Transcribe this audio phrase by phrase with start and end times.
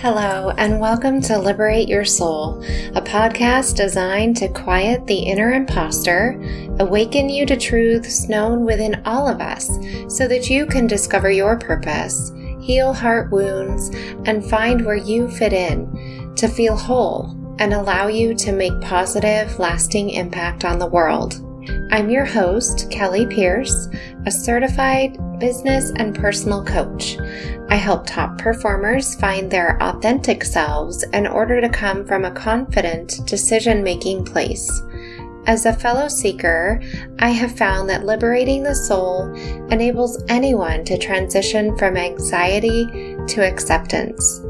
[0.00, 2.64] Hello, and welcome to Liberate Your Soul,
[2.94, 6.40] a podcast designed to quiet the inner imposter,
[6.78, 9.68] awaken you to truths known within all of us,
[10.08, 12.32] so that you can discover your purpose,
[12.62, 13.90] heal heart wounds,
[14.24, 19.58] and find where you fit in, to feel whole and allow you to make positive,
[19.58, 21.44] lasting impact on the world.
[21.90, 23.88] I'm your host, Kelly Pierce,
[24.26, 27.18] a certified business and personal coach.
[27.68, 33.26] I help top performers find their authentic selves in order to come from a confident
[33.26, 34.70] decision making place.
[35.46, 36.80] As a fellow seeker,
[37.18, 39.32] I have found that liberating the soul
[39.70, 44.42] enables anyone to transition from anxiety to acceptance.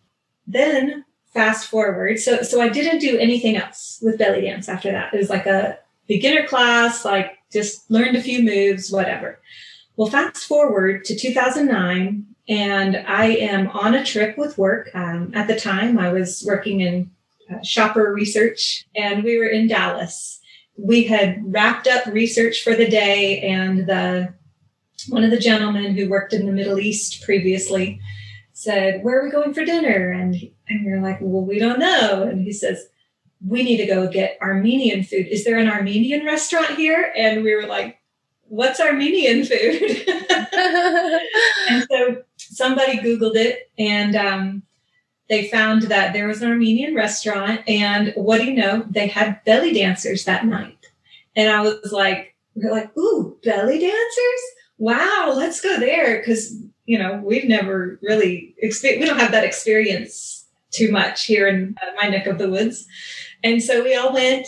[0.46, 5.14] Then fast forward, so so I didn't do anything else with belly dance after that.
[5.14, 5.78] It was like a
[6.08, 9.38] beginner class, like just learned a few moves, whatever.
[9.96, 14.90] Well, fast forward to 2009, and I am on a trip with work.
[14.94, 17.10] Um, at the time, I was working in
[17.50, 20.40] uh, shopper research, and we were in Dallas.
[20.76, 24.34] We had wrapped up research for the day, and the
[25.08, 28.00] one of the gentlemen who worked in the Middle East previously
[28.52, 30.36] said, "Where are we going for dinner?" And
[30.68, 32.86] and are like, "Well, we don't know." And he says,
[33.46, 35.26] "We need to go get Armenian food.
[35.28, 37.98] Is there an Armenian restaurant here?" And we were like,
[38.52, 40.04] what's Armenian food?
[41.70, 44.62] and so somebody Googled it and um,
[45.32, 47.62] they found that there was an Armenian restaurant.
[47.66, 48.84] And what do you know?
[48.90, 50.90] They had belly dancers that night.
[51.34, 54.42] And I was like, we're like, ooh, belly dancers?
[54.76, 56.22] Wow, let's go there.
[56.22, 56.54] Cause,
[56.84, 61.76] you know, we've never really, experienced, we don't have that experience too much here in
[61.82, 62.86] uh, my neck of the woods.
[63.42, 64.46] And so we all went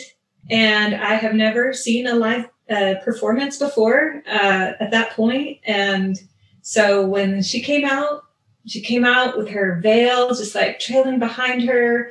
[0.51, 6.17] and I have never seen a live uh, performance before uh, at that point, and
[6.63, 8.25] so when she came out,
[8.67, 12.11] she came out with her veil just like trailing behind her,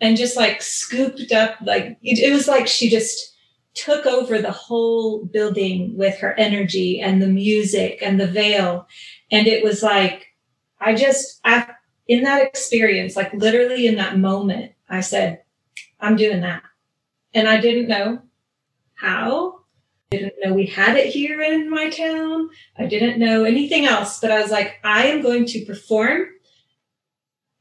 [0.00, 3.34] and just like scooped up like it, it was like she just
[3.74, 8.86] took over the whole building with her energy and the music and the veil,
[9.30, 10.26] and it was like
[10.80, 11.68] I just I
[12.08, 15.42] in that experience, like literally in that moment, I said,
[16.00, 16.62] I'm doing that.
[17.32, 18.20] And I didn't know
[18.94, 19.61] how
[20.12, 22.50] didn't know we had it here in my town.
[22.78, 26.26] I didn't know anything else, but I was like, I am going to perform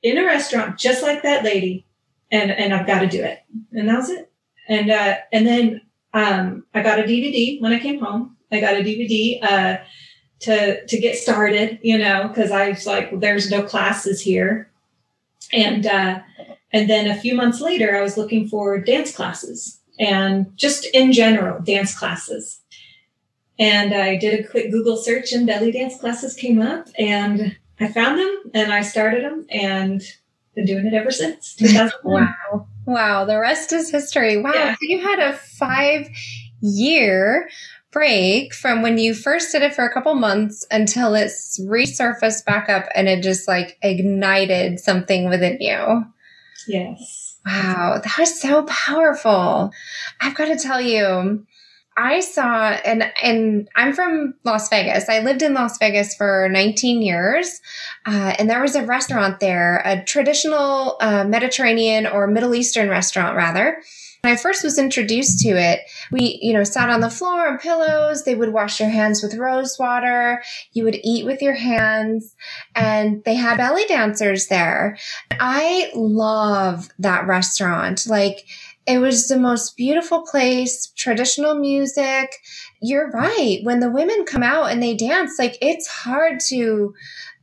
[0.03, 1.85] in a restaurant just like that lady,
[2.31, 3.39] and and I've got to do it.
[3.71, 4.31] And that was it.
[4.67, 5.81] And uh, and then
[6.13, 8.37] um, I got a DVD when I came home.
[8.51, 9.77] I got a DVD uh,
[10.41, 14.69] to to get started, you know, because I was like, well, there's no classes here,
[15.53, 16.19] and uh,
[16.71, 21.13] and then a few months later, I was looking for dance classes and just in
[21.13, 22.59] general, dance classes.
[23.59, 27.87] And I did a quick Google search and belly dance classes came up and I
[27.87, 30.01] found them and I started them and
[30.55, 31.55] been doing it ever since.
[32.03, 32.67] wow.
[32.85, 33.25] Wow.
[33.25, 34.41] The rest is history.
[34.41, 34.53] Wow.
[34.55, 34.71] Yeah.
[34.73, 36.09] So you had a five
[36.61, 37.47] year
[37.91, 42.69] break from when you first did it for a couple months until it's resurfaced back
[42.69, 46.05] up and it just like ignited something within you.
[46.67, 47.30] Yes.
[47.45, 49.71] Wow, that was so powerful.
[50.19, 51.45] I've got to tell you,
[51.97, 55.09] I saw and and I'm from Las Vegas.
[55.09, 57.61] I lived in Las Vegas for 19 years,
[58.05, 63.35] uh, and there was a restaurant there, a traditional uh, Mediterranean or Middle Eastern restaurant,
[63.35, 63.81] rather.
[64.23, 65.79] When I first was introduced to it,
[66.11, 68.23] we, you know, sat on the floor on pillows.
[68.23, 70.43] They would wash your hands with rose water.
[70.73, 72.35] You would eat with your hands
[72.75, 74.99] and they had belly dancers there.
[75.31, 78.05] I love that restaurant.
[78.05, 78.45] Like,
[78.85, 82.35] it was the most beautiful place, traditional music.
[82.79, 83.59] You're right.
[83.63, 86.93] When the women come out and they dance, like it's hard to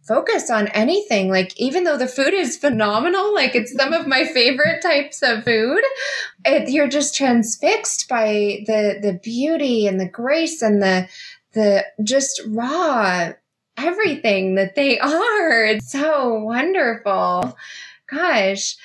[0.09, 1.31] focus on anything.
[1.31, 5.45] Like, even though the food is phenomenal, like it's some of my favorite types of
[5.45, 5.83] food,
[6.45, 11.09] it, you're just transfixed by the, the beauty and the grace and the,
[11.53, 13.33] the just raw
[13.77, 15.65] everything that they are.
[15.65, 17.57] It's so wonderful.
[18.11, 18.77] Gosh.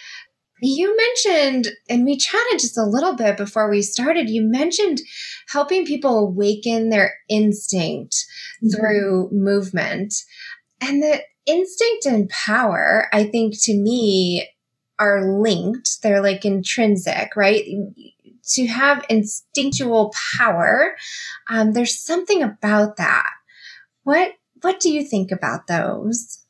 [0.61, 5.01] You mentioned, and we chatted just a little bit before we started, you mentioned
[5.49, 8.25] helping people awaken their instinct
[8.63, 8.69] mm-hmm.
[8.69, 10.13] through movement.
[10.83, 14.50] And the instinct and power, I think to me,
[15.00, 16.01] are linked.
[16.03, 17.63] They're like intrinsic, right?
[18.56, 20.95] To have instinctual power,
[21.50, 23.30] um, there's something about that.
[24.03, 26.44] What what do you think about those?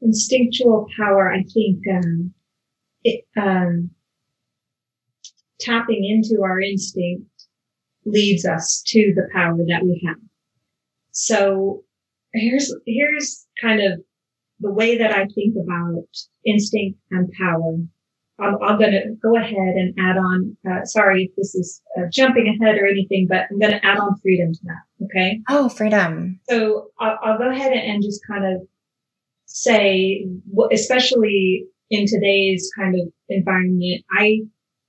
[0.00, 2.34] Instinctual power, I think, um,
[3.02, 3.90] it, um,
[5.60, 7.26] tapping into our instinct
[8.04, 10.18] leads us to the power that we have.
[11.10, 11.84] So
[12.32, 14.00] here's here's kind of
[14.60, 16.04] the way that I think about
[16.44, 17.76] instinct and power.
[18.40, 20.56] I'm, I'm going to go ahead and add on.
[20.68, 23.98] Uh, sorry if this is uh, jumping ahead or anything, but I'm going to add
[23.98, 25.04] on freedom to that.
[25.06, 25.40] Okay.
[25.48, 26.40] Oh, freedom.
[26.48, 28.62] So I'll, I'll go ahead and just kind of
[29.46, 30.26] say,
[30.72, 34.40] especially in today's kind of environment, I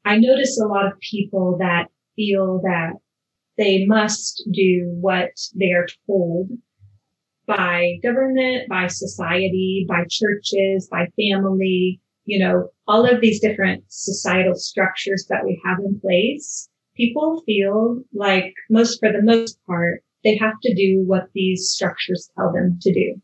[0.06, 2.94] I notice a lot of people that feel that
[3.58, 6.50] they must do what they are told
[7.50, 14.54] by government, by society, by churches, by family, you know, all of these different societal
[14.54, 20.38] structures that we have in place, people feel like most, for the most part, they
[20.38, 23.20] have to do what these structures tell them to do.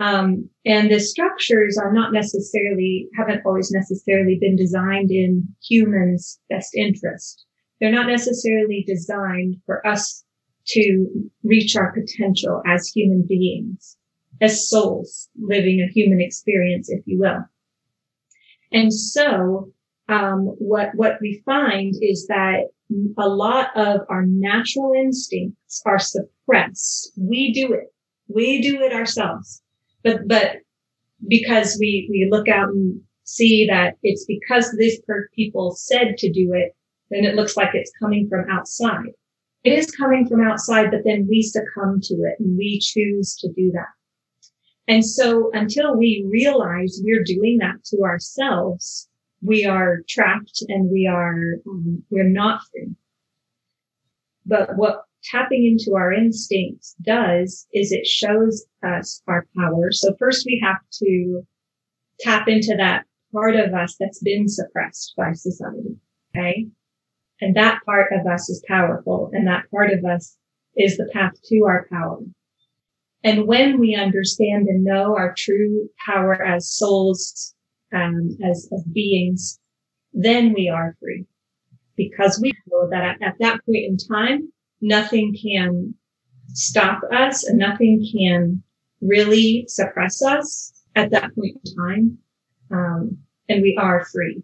[0.00, 6.74] Um, and the structures are not necessarily, haven't always necessarily been designed in humans' best
[6.74, 7.46] interest.
[7.80, 10.23] They're not necessarily designed for us
[10.66, 11.06] to
[11.42, 13.96] reach our potential as human beings,
[14.40, 17.44] as souls living a human experience, if you will.
[18.72, 19.72] And so,
[20.08, 22.68] um, what, what we find is that
[23.18, 27.12] a lot of our natural instincts are suppressed.
[27.16, 27.92] We do it.
[28.28, 29.62] We do it ourselves.
[30.02, 30.56] But, but
[31.28, 35.00] because we, we look out and see that it's because these
[35.34, 36.76] people said to do it,
[37.10, 39.12] then it looks like it's coming from outside
[39.64, 43.48] it is coming from outside, but then we succumb to it and we choose to
[43.52, 43.88] do that.
[44.86, 49.08] And so until we realize we're doing that to ourselves,
[49.40, 52.94] we are trapped and we are, um, we're not free.
[54.44, 59.90] But what tapping into our instincts does is it shows us our power.
[59.90, 61.42] So first we have to
[62.20, 65.96] tap into that part of us that's been suppressed by society.
[66.36, 66.66] Okay.
[67.40, 70.36] And that part of us is powerful and that part of us
[70.76, 72.18] is the path to our power.
[73.22, 77.54] And when we understand and know our true power as souls,
[77.92, 79.58] um, as, as beings,
[80.12, 81.26] then we are free
[81.96, 85.94] because we know that at, at that point in time, nothing can
[86.48, 88.62] stop us and nothing can
[89.00, 92.18] really suppress us at that point in time.
[92.70, 94.42] Um, and we are free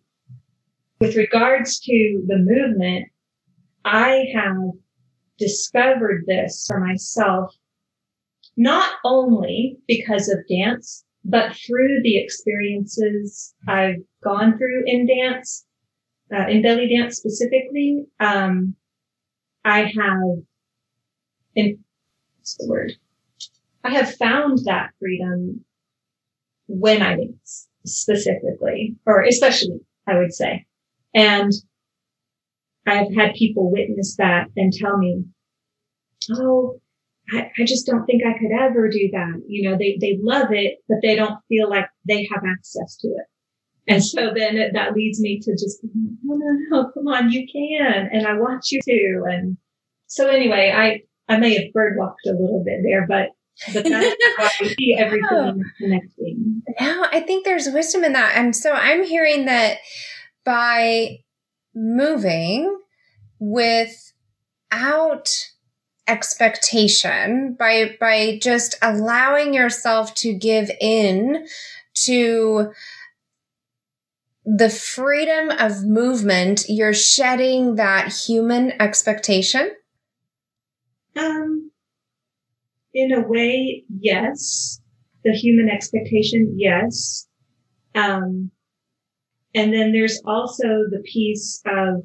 [1.01, 3.09] with regards to the movement,
[3.85, 4.73] I have
[5.39, 7.55] discovered this for myself,
[8.57, 15.65] not only because of dance, but through the experiences I've gone through in dance,
[16.33, 18.05] uh, in belly dance specifically.
[18.21, 18.77] Um,
[19.65, 20.45] I have,
[21.55, 21.79] in,
[22.39, 22.93] what's the word?
[23.85, 25.65] I have found that freedom
[26.69, 30.67] when I dance specifically, or especially, I would say.
[31.15, 31.53] And
[32.87, 35.25] I've had people witness that and tell me,
[36.33, 36.81] Oh,
[37.33, 39.43] I, I, just don't think I could ever do that.
[39.47, 43.09] You know, they, they love it, but they don't feel like they have access to
[43.09, 43.27] it.
[43.89, 47.47] And so then it, that leads me to just, no, no, no, come on, you
[47.51, 48.11] can.
[48.13, 49.25] And I want you to.
[49.27, 49.57] And,
[50.11, 51.03] so anyway, I
[51.33, 53.29] I may have bird walked a little bit there, but
[53.73, 55.63] but that's how I see everything no.
[55.79, 56.63] connecting.
[56.81, 58.33] No, I think there's wisdom in that.
[58.37, 59.79] And so I'm hearing that
[60.45, 61.19] by
[61.75, 62.79] moving
[63.39, 64.11] with,
[64.71, 65.29] without
[66.09, 71.47] expectation by by just allowing yourself to give in
[71.95, 72.73] to
[74.45, 79.71] the freedom of movement you're shedding that human expectation?
[81.17, 81.71] Um
[82.93, 84.81] in a way yes.
[85.23, 87.29] The human expectation yes.
[87.95, 88.51] Um
[89.55, 92.03] and then there's also the piece of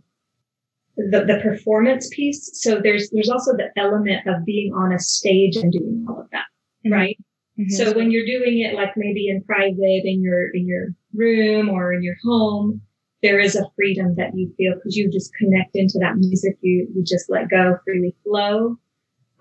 [0.98, 2.50] the, the performance piece.
[2.54, 6.30] So there's there's also the element of being on a stage and doing all of
[6.32, 6.46] that,
[6.86, 6.94] mm-hmm.
[6.94, 7.18] right?
[7.60, 7.76] Mm-hmm.
[7.76, 11.94] So when you're doing it like maybe in private in your in your room or
[11.94, 12.82] in your home,
[13.22, 16.58] there is a freedom that you feel because you just connect into that music.
[16.62, 18.78] You you just let go, freely flow.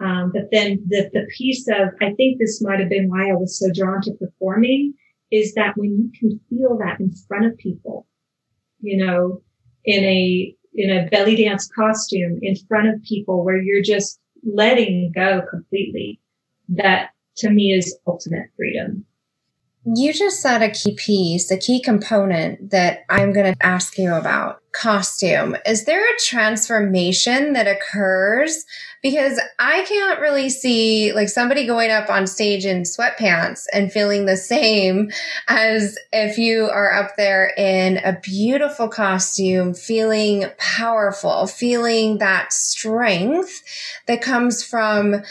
[0.00, 3.34] Um, but then the the piece of I think this might have been why I
[3.34, 4.94] was so drawn to performing
[5.34, 8.06] is that when you can feel that in front of people,
[8.80, 9.42] you know,
[9.84, 15.12] in a in a belly dance costume in front of people where you're just letting
[15.12, 16.20] go completely.
[16.68, 19.04] That to me is ultimate freedom.
[19.86, 24.14] You just said a key piece, a key component that I'm going to ask you
[24.14, 25.56] about costume.
[25.66, 28.64] Is there a transformation that occurs?
[29.02, 34.24] Because I can't really see like somebody going up on stage in sweatpants and feeling
[34.24, 35.10] the same
[35.48, 43.62] as if you are up there in a beautiful costume, feeling powerful, feeling that strength
[44.06, 45.22] that comes from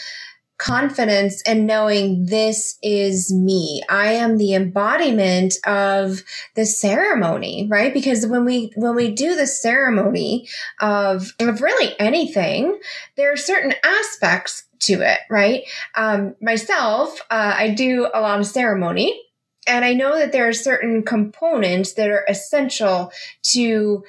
[0.64, 3.84] confidence and knowing this is me.
[3.90, 6.24] I am the embodiment of
[6.56, 7.94] the ceremony, right?
[7.94, 10.48] Because when we, when we do the ceremony
[10.80, 12.80] of, of really anything,
[13.18, 15.64] there are certain aspects to it, right?
[15.96, 19.22] Um, myself, uh, I do a lot of ceremony
[19.68, 23.12] and I know that there are certain components that are essential
[23.52, 24.04] to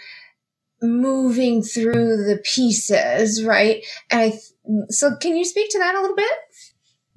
[0.80, 3.84] moving through the pieces, right?
[4.10, 4.38] And I,
[4.90, 6.32] so can you speak to that a little bit?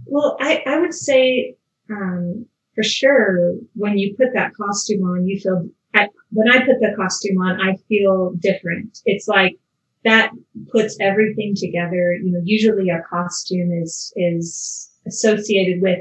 [0.10, 1.56] Well, I, I would say,
[1.90, 2.46] um,
[2.76, 6.94] for sure, when you put that costume on, you feel, I, when I put the
[6.96, 9.00] costume on, I feel different.
[9.06, 9.58] It's like
[10.04, 10.32] that
[10.72, 12.14] puts everything together.
[12.14, 16.00] You know, usually a costume is, is associated with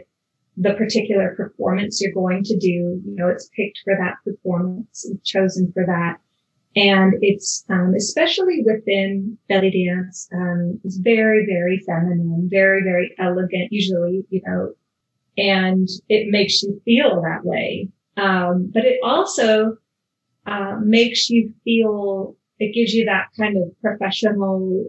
[0.57, 3.03] the particular performance you're going to do.
[3.05, 6.19] You know, it's picked for that performance chosen for that.
[6.77, 13.73] And it's, um, especially within belly dance, um, it's very, very feminine, very, very elegant,
[13.73, 14.75] usually, you know,
[15.39, 17.89] and it makes you feel that way.
[18.19, 19.79] Um, but it also,
[20.47, 24.85] uh, makes you feel, it gives you that kind of professional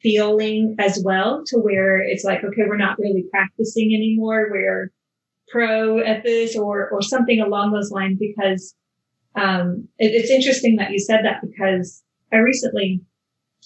[0.00, 4.48] feeling as well to where it's like, okay, we're not really practicing anymore.
[4.50, 4.90] We're
[5.48, 8.74] pro at this or, or something along those lines because
[9.36, 12.02] um, it, it's interesting that you said that because
[12.32, 13.00] I recently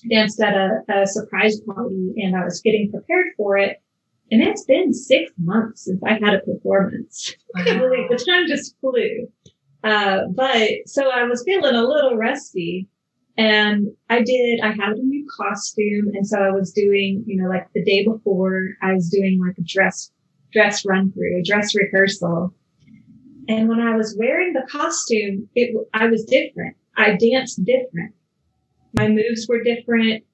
[0.08, 3.82] danced at a, a surprise party and I was getting prepared for it.
[4.30, 7.34] And it's been six months since I had a performance.
[7.54, 7.64] Wow.
[7.64, 9.28] the time just flew.
[9.82, 12.88] Uh, but so I was feeling a little rusty
[13.36, 16.10] and I did, I had a new costume.
[16.14, 19.58] And so I was doing, you know, like the day before I was doing like
[19.58, 20.12] a dress,
[20.52, 22.54] dress run through, a dress rehearsal.
[23.48, 26.76] And when I was wearing the costume, it, I was different.
[26.96, 28.14] I danced different.
[28.94, 30.24] My moves were different.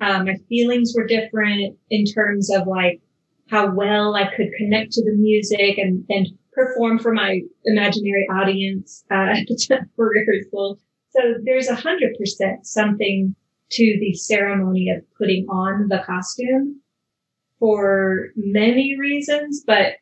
[0.00, 3.00] Uh, my feelings were different in terms of like
[3.48, 9.04] how well I could connect to the music and, and perform for my imaginary audience
[9.10, 9.34] uh,
[9.96, 10.78] for rehearsal.
[11.10, 13.34] So there's a hundred percent something
[13.70, 16.80] to the ceremony of putting on the costume
[17.58, 19.94] for many reasons, but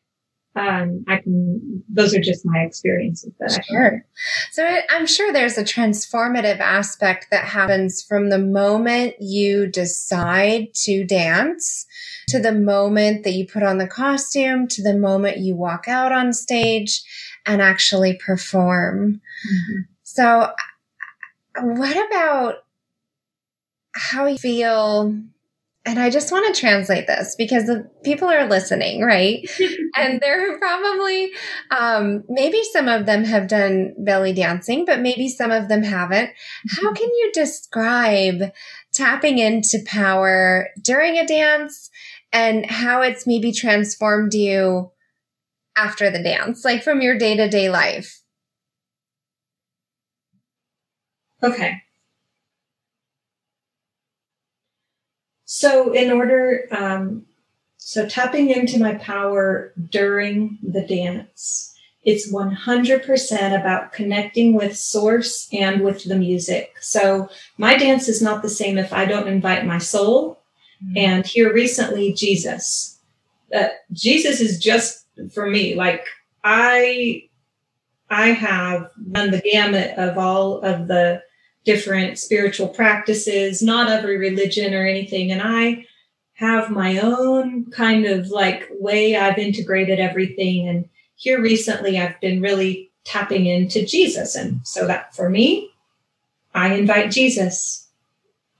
[0.55, 4.05] um, I can, those are just my experiences that I sure.
[4.51, 11.05] So I'm sure there's a transformative aspect that happens from the moment you decide to
[11.05, 11.87] dance
[12.27, 16.11] to the moment that you put on the costume to the moment you walk out
[16.11, 17.01] on stage
[17.45, 19.21] and actually perform.
[19.47, 19.79] Mm-hmm.
[20.03, 20.51] So
[21.61, 22.63] what about
[23.95, 25.17] how you feel
[25.85, 29.49] and I just want to translate this because the people are listening, right?
[29.97, 31.31] and they're probably,
[31.71, 36.29] um, maybe some of them have done belly dancing, but maybe some of them haven't.
[36.69, 36.95] How mm-hmm.
[36.95, 38.53] can you describe
[38.93, 41.89] tapping into power during a dance
[42.31, 44.91] and how it's maybe transformed you
[45.75, 48.21] after the dance, like from your day to day life?
[51.43, 51.82] Okay.
[55.55, 57.27] So, in order, um,
[57.77, 65.81] so tapping into my power during the dance, it's 100% about connecting with source and
[65.81, 66.73] with the music.
[66.81, 67.29] So,
[67.59, 70.39] my dance is not the same if I don't invite my soul.
[70.83, 70.97] Mm-hmm.
[70.97, 72.97] And here recently, Jesus.
[73.55, 76.03] Uh, Jesus is just for me, like
[76.43, 77.29] I
[78.09, 81.21] I have done the gamut of all of the
[81.65, 85.31] different spiritual practices, not every religion or anything.
[85.31, 85.85] And I
[86.33, 90.67] have my own kind of like way I've integrated everything.
[90.67, 94.35] And here recently, I've been really tapping into Jesus.
[94.35, 95.71] And so that for me,
[96.53, 97.87] I invite Jesus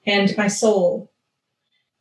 [0.06, 1.12] and my soul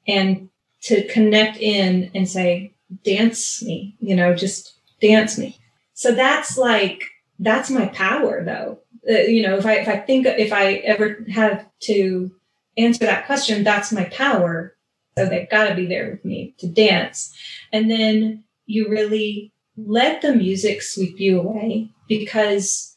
[0.07, 0.49] and
[0.83, 2.73] to connect in and say,
[3.05, 5.59] dance me, you know, just dance me.
[5.95, 7.05] So that's like,
[7.39, 11.25] that's my power though uh, you know, if I if I think if I ever
[11.33, 12.31] have to
[12.77, 14.77] answer that question, that's my power.
[15.19, 17.35] So they've got to be there with me to dance,
[17.73, 22.97] and then you really let the music sweep you away because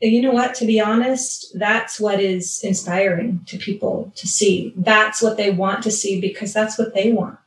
[0.00, 4.72] you know what to be honest that's what is inspiring to people to see.
[4.76, 7.38] That's what they want to see because that's what they want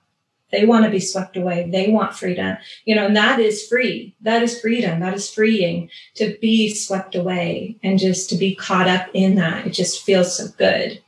[0.51, 1.69] they want to be swept away.
[1.71, 4.15] They want freedom, you know, and that is free.
[4.21, 4.99] That is freedom.
[4.99, 9.67] That is freeing to be swept away and just to be caught up in that.
[9.67, 11.01] It just feels so good.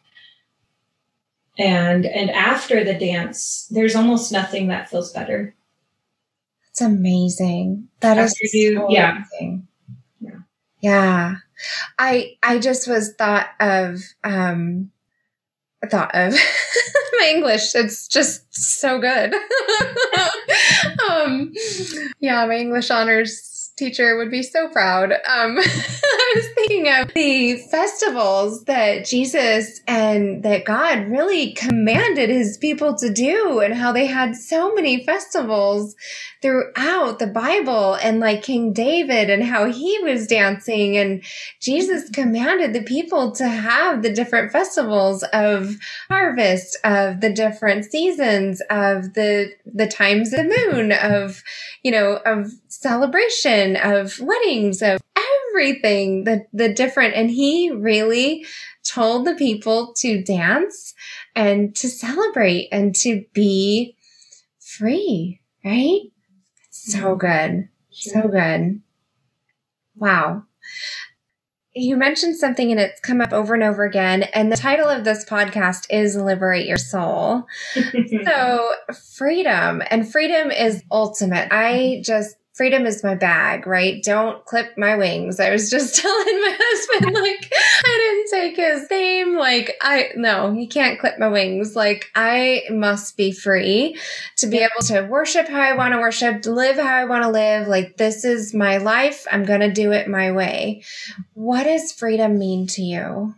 [1.57, 5.53] And, and after the dance, there's almost nothing that feels better.
[6.65, 7.89] That's amazing.
[7.99, 9.11] That after is you, so yeah.
[9.17, 9.67] amazing.
[10.19, 10.39] Yeah.
[10.79, 11.35] Yeah.
[11.99, 14.89] I, I just was thought of, um,
[15.87, 16.33] thought of
[17.19, 17.75] my English.
[17.75, 19.33] It's just so good.
[21.09, 21.53] um,
[22.19, 25.11] yeah, my English honors teacher would be so proud.
[25.11, 32.57] Um, I was thinking of the festivals that Jesus and that God really commanded his
[32.57, 35.95] people to do and how they had so many festivals
[36.41, 41.23] throughout the Bible and like King David and how he was dancing and
[41.59, 45.77] Jesus commanded the people to have the different festivals of
[46.09, 51.43] harvest, of the different seasons, of the, the times of the moon, of,
[51.81, 55.01] you know, of celebration, of weddings, of
[55.53, 58.45] everything, the, the different, and he really
[58.83, 60.93] told the people to dance
[61.35, 63.95] and to celebrate and to be
[64.59, 66.01] free, right?
[66.69, 67.17] So mm-hmm.
[67.17, 67.69] good.
[67.91, 68.81] So good.
[69.95, 70.43] Wow.
[71.75, 74.23] You mentioned something and it's come up over and over again.
[74.23, 77.45] And the title of this podcast is Liberate Your Soul.
[78.25, 78.71] so,
[79.15, 81.47] freedom and freedom is ultimate.
[81.51, 84.01] I just freedom is my bag, right?
[84.03, 85.39] Don't clip my wings.
[85.39, 87.51] I was just telling my husband, like,
[87.85, 89.37] I didn't take his name.
[89.37, 91.75] Like, I, no, you can't clip my wings.
[91.75, 93.99] Like, I must be free
[94.37, 97.23] to be able to worship how I want to worship, to live how I want
[97.23, 97.67] to live.
[97.67, 99.25] Like, this is my life.
[99.31, 100.83] I'm going to do it my way.
[101.33, 103.35] What does freedom mean to you?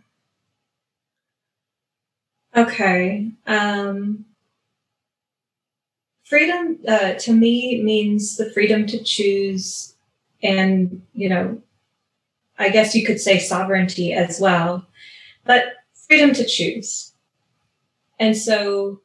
[2.54, 3.32] Okay.
[3.46, 4.24] Um,
[6.26, 9.94] freedom uh, to me means the freedom to choose
[10.42, 11.60] and you know
[12.58, 14.86] i guess you could say sovereignty as well
[15.44, 17.12] but freedom to choose.
[18.18, 19.00] And so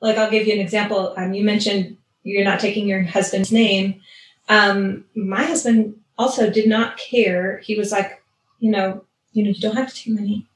[0.00, 1.14] like i'll give you an example.
[1.16, 4.00] Um, you mentioned you're not taking your husband's name.
[4.48, 7.58] Um, my husband also did not care.
[7.58, 8.22] He was like
[8.60, 10.46] you know you know you don't have to take my name.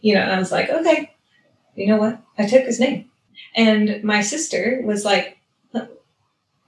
[0.00, 1.14] You know i was like okay
[1.74, 2.20] you know what?
[2.36, 3.08] I took his name.
[3.54, 5.37] And my sister was like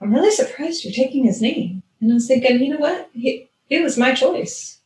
[0.00, 1.82] I'm really surprised you're taking his name.
[2.00, 3.10] And I was thinking, you know what?
[3.12, 4.80] He, it was my choice.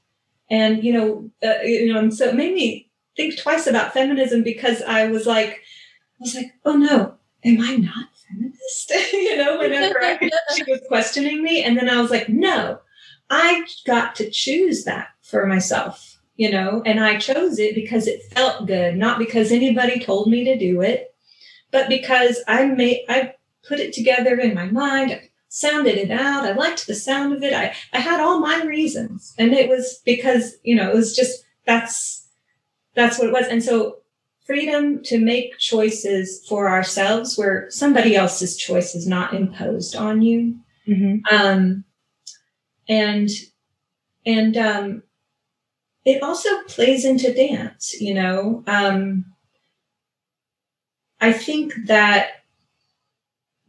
[0.51, 4.43] And, you know, uh, you know, and so it made me think twice about feminism
[4.43, 8.91] because I was like, I was like, oh no, am I not feminist?
[9.13, 11.63] you know, whenever I, she was questioning me.
[11.63, 12.81] And then I was like, no,
[13.31, 18.23] I got to choose that for myself, you know, and I chose it because it
[18.33, 21.15] felt good, not because anybody told me to do it,
[21.71, 23.35] but because I made, I
[23.69, 25.13] put it together in my mind.
[25.13, 26.45] I sounded it out.
[26.45, 27.53] I liked the sound of it.
[27.53, 29.35] I, I had all my reasons.
[29.39, 32.29] And it was because, you know, it was just that's
[32.95, 33.47] that's what it was.
[33.47, 33.99] And so
[34.45, 40.59] freedom to make choices for ourselves where somebody else's choice is not imposed on you.
[40.87, 41.35] Mm-hmm.
[41.35, 41.85] Um,
[42.89, 43.31] and
[44.27, 45.03] and um,
[46.05, 48.63] it also plays into dance, you know.
[48.67, 49.27] Um,
[51.21, 52.44] I think that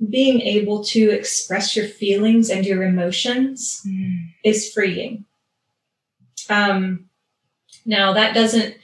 [0.10, 4.28] being able to express your feelings and your emotions mm.
[4.44, 5.26] is freeing.
[6.50, 7.10] Um,
[7.86, 8.76] now that doesn't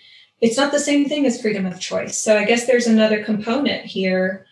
[0.42, 2.18] it's not the same thing as freedom of choice.
[2.18, 4.48] So I guess there's another component here,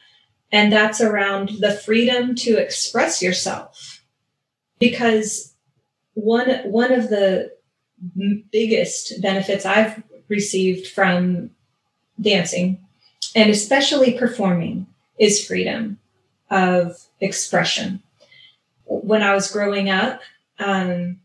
[0.52, 4.04] and that's around the freedom to express yourself.
[4.78, 5.56] Because
[6.14, 7.52] one one of the
[8.52, 11.52] biggest benefits I've received from
[12.22, 12.86] dancing
[13.36, 14.88] and especially performing
[15.20, 15.99] is freedom
[16.50, 18.02] of expression.
[18.86, 20.22] When I was growing up,
[20.58, 21.20] um,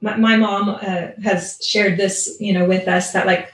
[0.00, 3.52] my, my mom uh, has shared this, you know, with us that like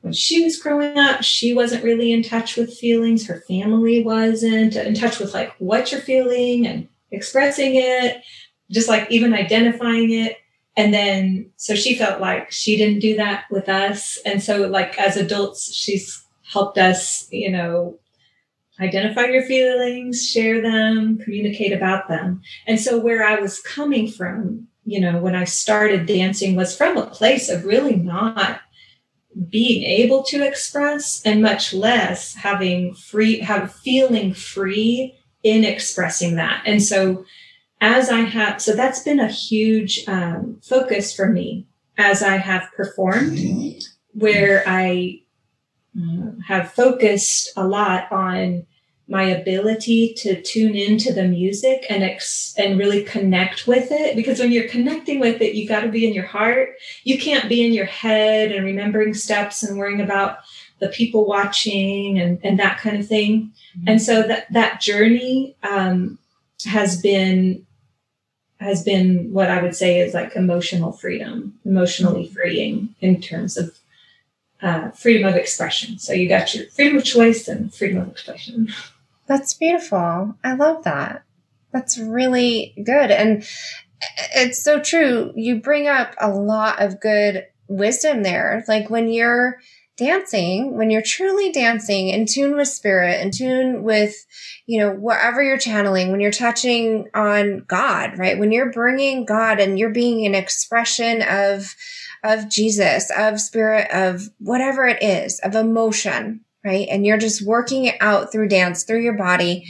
[0.00, 3.26] when she was growing up, she wasn't really in touch with feelings.
[3.26, 8.22] Her family wasn't in touch with like what you're feeling and expressing it,
[8.70, 10.36] just like even identifying it.
[10.76, 14.16] And then, so she felt like she didn't do that with us.
[14.24, 17.98] And so, like, as adults, she's helped us, you know,
[18.80, 22.42] identify your feelings, share them, communicate about them.
[22.66, 26.96] And so, where I was coming from you know, when I started dancing was from
[26.96, 28.62] a place of really not
[29.50, 36.62] being able to express and much less having free, have feeling free in expressing that.
[36.64, 37.26] And so
[37.82, 41.66] as I have, so that's been a huge um, focus for me
[41.98, 43.38] as I have performed,
[44.12, 45.20] where I
[45.98, 48.66] uh, have focused a lot on
[49.08, 54.38] my ability to tune into the music and ex- and really connect with it because
[54.38, 57.64] when you're connecting with it you got to be in your heart you can't be
[57.64, 60.38] in your head and remembering steps and worrying about
[60.80, 63.88] the people watching and, and that kind of thing mm-hmm.
[63.88, 66.18] and so that that journey um,
[66.66, 67.64] has been
[68.60, 72.34] has been what i would say is like emotional freedom emotionally mm-hmm.
[72.34, 73.78] freeing in terms of
[74.62, 78.68] uh, freedom of expression so you got your freedom of choice and freedom of expression
[79.28, 80.34] That's beautiful.
[80.42, 81.22] I love that.
[81.70, 83.10] That's really good.
[83.10, 83.46] And
[84.34, 85.32] it's so true.
[85.36, 88.64] You bring up a lot of good wisdom there.
[88.66, 89.60] Like when you're
[89.98, 94.14] dancing, when you're truly dancing in tune with spirit, in tune with,
[94.64, 98.38] you know, whatever you're channeling, when you're touching on God, right?
[98.38, 101.74] When you're bringing God and you're being an expression of,
[102.24, 106.88] of Jesus, of spirit, of whatever it is, of emotion, right?
[106.90, 109.66] And you're just working it out through dance, through your body.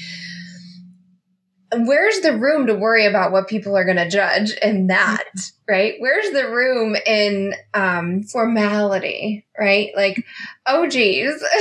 [1.73, 5.25] Where's the room to worry about what people are going to judge in that,
[5.69, 5.95] right?
[5.99, 9.91] Where's the room in um, formality, right?
[9.95, 10.25] Like,
[10.67, 11.43] oh, geez,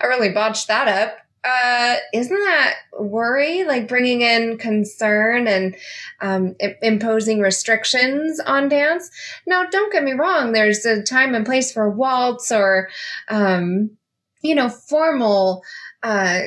[0.00, 5.74] I really botched that up uh isn't that worry like bringing in concern and
[6.20, 9.10] um I- imposing restrictions on dance
[9.46, 12.90] now don't get me wrong there's a time and place for waltz or
[13.28, 13.90] um
[14.42, 15.62] you know formal
[16.02, 16.40] uh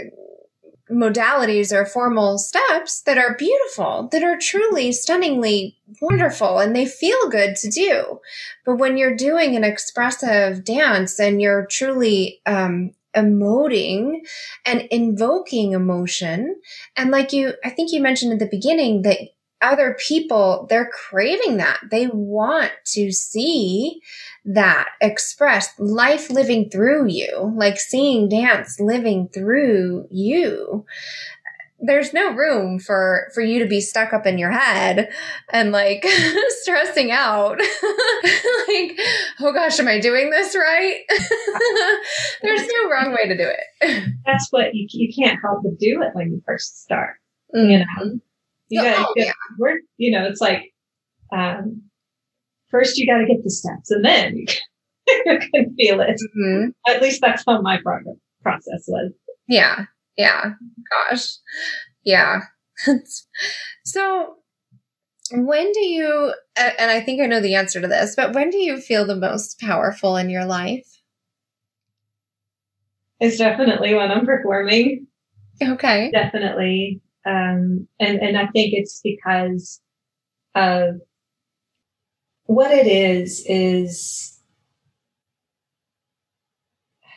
[0.94, 7.30] modalities or formal steps that are beautiful, that are truly stunningly wonderful, and they feel
[7.30, 8.20] good to do.
[8.66, 14.20] But when you're doing an expressive dance and you're truly um, emoting
[14.66, 16.56] and invoking emotion.
[16.96, 19.18] And like you, I think you mentioned at the beginning that
[19.62, 21.80] other people, they're craving that.
[21.90, 24.02] They want to see
[24.46, 30.86] that expressed life living through you, like seeing dance living through you
[31.86, 35.12] there's no room for for you to be stuck up in your head
[35.52, 36.06] and like
[36.62, 37.60] stressing out.
[38.66, 38.98] Like
[39.42, 41.02] oh gosh am i doing this right?
[42.42, 44.10] There's no wrong way to do it.
[44.26, 47.18] That's what you, you can't help but do it when you first start
[47.54, 47.70] mm-hmm.
[47.70, 48.20] you know?
[48.70, 49.32] You gotta oh, yeah.
[49.60, 50.74] work you know it's like
[51.34, 51.84] um,
[52.70, 54.62] first you got to get the steps and then you can,
[55.26, 56.20] you can feel it.
[56.38, 56.70] Mm-hmm.
[56.88, 59.12] at least that's how my progress process was.
[59.48, 59.86] Yeah
[60.18, 60.52] yeah.
[61.10, 61.28] Gosh.
[62.04, 62.42] Yeah.
[63.86, 64.36] so
[65.32, 68.58] when do you and I think I know the answer to this, but when do
[68.58, 70.88] you feel the most powerful in your life?
[73.20, 75.08] It's definitely when I'm performing.
[75.62, 76.12] Okay.
[76.12, 77.02] Definitely.
[77.26, 79.82] Um and and I think it's because
[80.56, 81.00] of
[82.46, 84.40] what it is is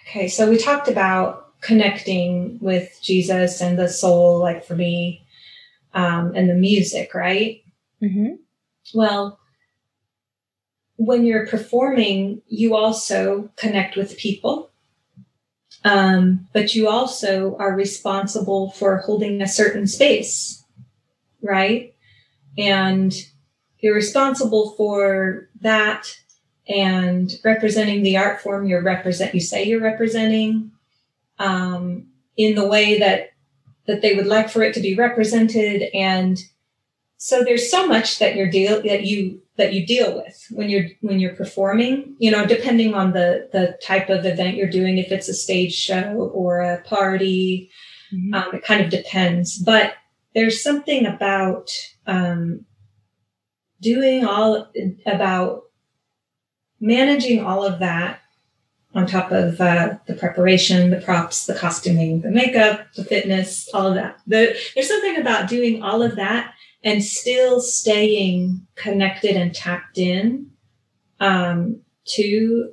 [0.09, 5.25] okay, so we talked about connecting with Jesus and the soul, like for me,
[5.95, 7.63] um, and the music, right?
[8.03, 8.35] Mm-hmm.
[8.95, 9.39] Well,
[10.97, 14.71] when you're performing, you also connect with people.
[15.85, 20.65] Um, but you also are responsible for holding a certain space,
[21.43, 21.95] right?
[22.59, 23.15] And
[23.79, 26.19] you're responsible for that
[26.69, 30.73] and representing the art form you're represent you say you're representing
[31.39, 33.31] um, in the way that
[33.87, 36.41] that they would like for it to be represented and
[37.19, 40.87] so there's so much that you're deal that you that you deal with when you're
[41.01, 45.11] when you're performing you know depending on the the type of event you're doing if
[45.11, 47.71] it's a stage show or a party
[48.13, 48.35] mm-hmm.
[48.35, 49.95] um, it kind of depends but
[50.35, 51.71] there's something about
[52.07, 52.67] um,
[53.81, 54.71] doing all
[55.07, 55.63] about
[56.81, 58.21] managing all of that
[58.97, 63.87] on top of uh, the preparation, the props, the costuming, the makeup, the fitness, all
[63.87, 64.19] of that.
[64.27, 70.51] The, there's something about doing all of that and still staying connected and tapped in
[71.21, 72.73] um, to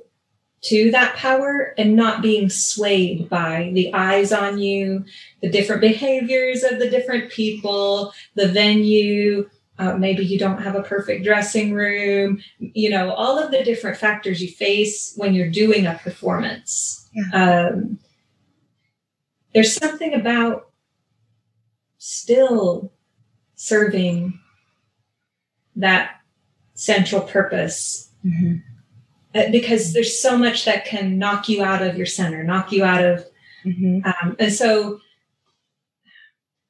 [0.62, 5.04] to that power and not being swayed by the eyes on you,
[5.42, 9.46] the different behaviors of the different people, the venue,
[9.78, 13.96] uh, maybe you don't have a perfect dressing room, you know, all of the different
[13.96, 17.08] factors you face when you're doing a performance.
[17.12, 17.70] Yeah.
[17.72, 17.98] Um,
[19.52, 20.70] there's something about
[21.98, 22.92] still
[23.54, 24.38] serving
[25.76, 26.20] that
[26.74, 28.10] central purpose.
[28.24, 28.56] Mm-hmm.
[29.34, 32.84] Uh, because there's so much that can knock you out of your center, knock you
[32.84, 33.26] out of,
[33.64, 33.98] mm-hmm.
[34.06, 35.00] um, and so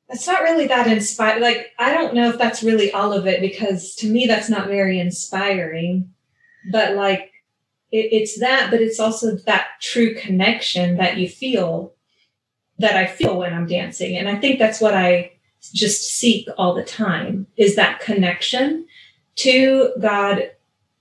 [0.08, 1.40] it's not really that inspired.
[1.40, 4.68] Like, I don't know if that's really all of it because to me, that's not
[4.68, 6.10] very inspiring.
[6.70, 7.32] But like,
[7.90, 11.94] it, it's that, but it's also that true connection that you feel
[12.78, 14.16] that I feel when I'm dancing.
[14.16, 15.32] And I think that's what I
[15.72, 18.86] just seek all the time is that connection
[19.36, 20.50] to God,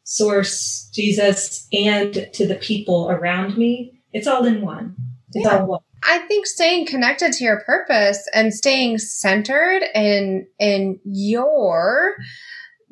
[0.04, 4.00] source, Jesus, and to the people around me.
[4.14, 4.96] It's all in one.
[5.34, 5.60] It's yeah.
[5.60, 5.82] all one.
[6.06, 12.16] I think staying connected to your purpose and staying centered in in your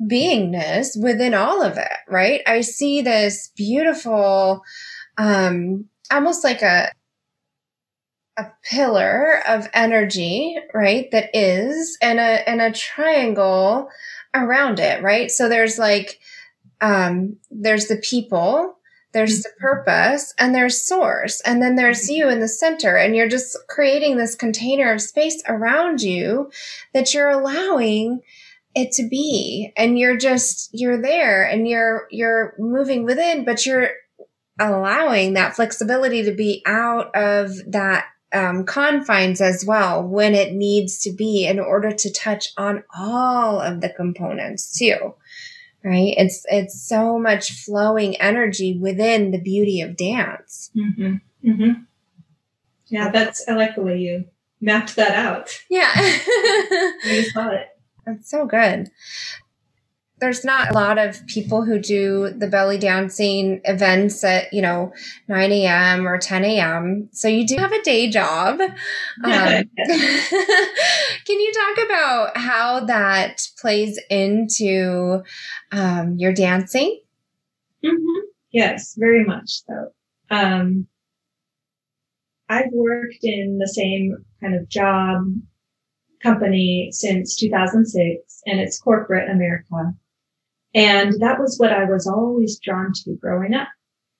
[0.00, 2.42] beingness within all of it, right?
[2.46, 4.62] I see this beautiful
[5.18, 6.90] um almost like a
[8.36, 11.10] a pillar of energy, right?
[11.12, 13.88] That is and a and a triangle
[14.34, 15.30] around it, right?
[15.30, 16.18] So there's like
[16.80, 18.76] um there's the people
[19.12, 23.28] there's the purpose and there's source and then there's you in the center and you're
[23.28, 26.50] just creating this container of space around you
[26.94, 28.20] that you're allowing
[28.74, 29.72] it to be.
[29.76, 33.90] And you're just you're there and you're you're moving within but you're
[34.58, 40.98] allowing that flexibility to be out of that um, confines as well when it needs
[41.00, 45.14] to be in order to touch on all of the components too
[45.84, 46.14] right?
[46.16, 50.70] It's it's so much flowing energy within the beauty of dance.
[50.76, 51.14] Mm-hmm.
[51.44, 51.82] Mm-hmm.
[52.86, 54.24] yeah that's i like the way you
[54.60, 55.50] mapped that out.
[55.68, 55.92] Yeah.
[57.04, 57.66] You saw it.
[58.06, 58.90] That's so good
[60.22, 64.92] there's not a lot of people who do the belly dancing events at you know
[65.26, 68.60] 9 a.m or 10 a.m so you do have a day job.
[69.24, 69.32] Um,
[69.76, 75.22] can you talk about how that plays into
[75.70, 77.00] um, your dancing?
[77.84, 78.20] Mm-hmm.
[78.52, 79.92] yes very much so.
[80.30, 80.86] Um,
[82.48, 85.24] i've worked in the same kind of job
[86.22, 89.94] company since 2006 and it's corporate america
[90.74, 93.68] and that was what I was always drawn to growing up.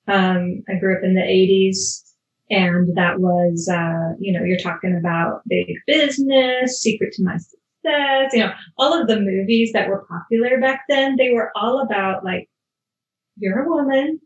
[0.08, 2.02] Um, I grew up in the 80s
[2.50, 8.32] and that was, uh, you know, you're talking about big business, secret to my success,
[8.32, 12.24] you know, all of the movies that were popular back then, they were all about
[12.24, 12.48] like,
[13.36, 14.20] you're a woman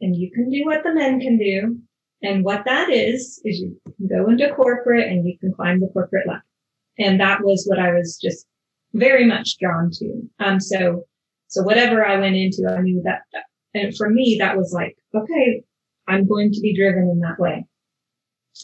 [0.00, 1.78] and you can do what the men can do.
[2.22, 5.88] And what that is, is you can go into corporate and you can climb the
[5.88, 6.44] corporate ladder.
[6.98, 8.46] And that was what I was just
[8.92, 10.22] very much drawn to.
[10.40, 11.04] Um, so
[11.50, 13.42] so whatever I went into, I knew that, that,
[13.74, 15.64] and for me, that was like, okay,
[16.06, 17.66] I'm going to be driven in that way,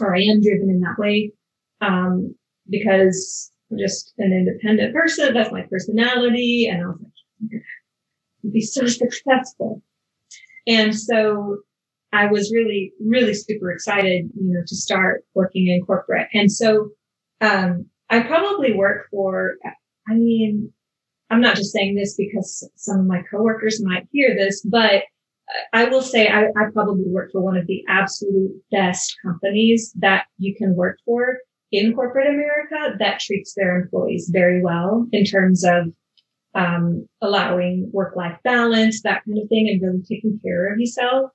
[0.00, 1.32] or I am driven in that way,
[1.80, 2.34] um,
[2.70, 5.34] because I'm just an independent person.
[5.34, 6.68] That's my personality.
[6.70, 7.62] And I was like,
[8.44, 9.82] I'm be so successful.
[10.68, 11.58] And so
[12.12, 16.28] I was really, really super excited, you know, to start working in corporate.
[16.32, 16.90] And so,
[17.40, 19.56] um, I probably work for,
[20.08, 20.72] I mean,
[21.30, 25.02] I'm not just saying this because some of my coworkers might hear this, but
[25.72, 30.26] I will say I, I, probably work for one of the absolute best companies that
[30.38, 31.38] you can work for
[31.70, 35.92] in corporate America that treats their employees very well in terms of
[36.54, 41.30] um, allowing work-life balance, that kind of thing, and really taking care of yourself.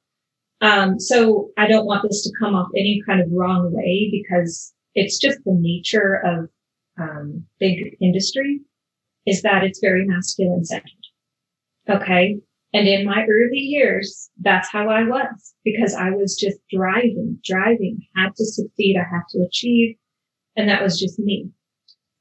[0.61, 4.73] Um, so I don't want this to come off any kind of wrong way because
[4.93, 6.49] it's just the nature of
[6.99, 8.61] um, big industry
[9.25, 10.91] is that it's very masculine centered.
[11.89, 12.39] Okay.
[12.73, 17.99] And in my early years, that's how I was because I was just driving, driving,
[18.15, 18.97] had to succeed.
[18.97, 19.95] I had to achieve.
[20.55, 21.49] And that was just me.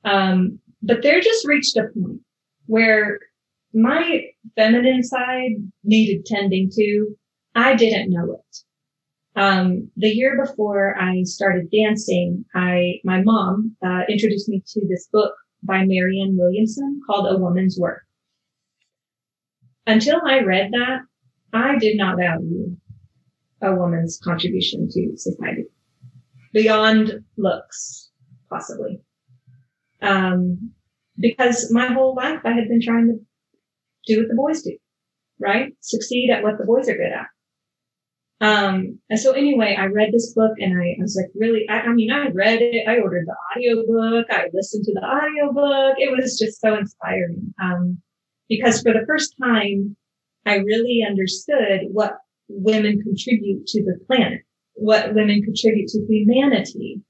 [0.04, 2.20] Um, but there just reached a point
[2.66, 3.20] where
[3.72, 4.22] my
[4.56, 5.52] feminine side
[5.84, 7.14] needed tending to.
[7.54, 8.56] I didn't know it.
[9.36, 15.08] Um, the year before I started dancing, I my mom uh, introduced me to this
[15.12, 18.02] book by Marianne Williamson called A Woman's Work.
[19.86, 21.00] Until I read that,
[21.52, 22.76] I did not value
[23.62, 25.64] a woman's contribution to society
[26.52, 28.10] beyond looks,
[28.48, 29.00] possibly.
[30.02, 30.72] Um,
[31.18, 33.18] because my whole life I had been trying to
[34.06, 34.76] do what the boys do,
[35.38, 35.72] right?
[35.80, 37.26] Succeed at what the boys are good at.
[38.40, 41.80] Um, and so anyway, I read this book and I, I was like, really, I,
[41.80, 42.88] I, mean, I read it.
[42.88, 44.26] I ordered the audio book.
[44.30, 45.96] I listened to the audio book.
[45.98, 47.52] It was just so inspiring.
[47.62, 47.98] Um,
[48.48, 49.94] because for the first time,
[50.46, 52.16] I really understood what
[52.48, 54.40] women contribute to the planet,
[54.72, 57.02] what women contribute to humanity,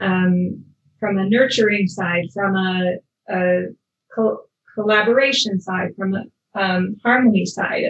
[0.00, 0.64] um,
[0.98, 2.96] from a nurturing side, from a,
[3.28, 3.66] a
[4.14, 4.40] co-
[4.74, 6.24] collaboration side, from a
[6.58, 7.84] um, harmony side,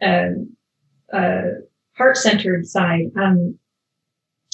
[0.00, 0.48] and
[1.12, 1.42] uh,
[2.00, 3.10] heart-centered side.
[3.20, 3.58] Um,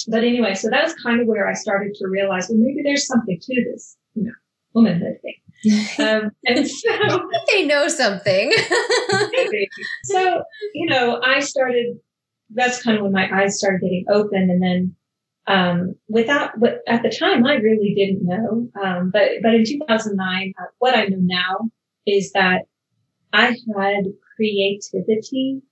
[0.09, 3.07] but anyway, so that was kind of where I started to realize, well, maybe there's
[3.07, 4.33] something to this, you know,
[4.75, 6.05] womanhood thing.
[6.05, 8.53] um, and so they know something.
[10.05, 10.43] so,
[10.75, 11.97] you know, I started,
[12.51, 14.51] that's kind of when my eyes started getting open.
[14.51, 14.97] And then,
[15.47, 18.69] um, without, but at the time, I really didn't know.
[18.83, 21.71] Um, but, but in 2009, uh, what I know now
[22.07, 22.63] is that
[23.33, 24.05] I had
[24.37, 25.63] creativity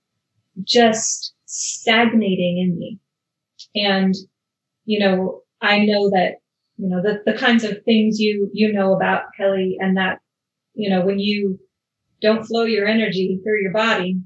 [0.63, 2.99] just stagnating in me.
[3.75, 4.13] And,
[4.85, 6.35] you know, I know that,
[6.77, 10.19] you know, the, the kinds of things you, you know about Kelly and that,
[10.73, 11.59] you know, when you
[12.21, 14.19] don't flow your energy through your body,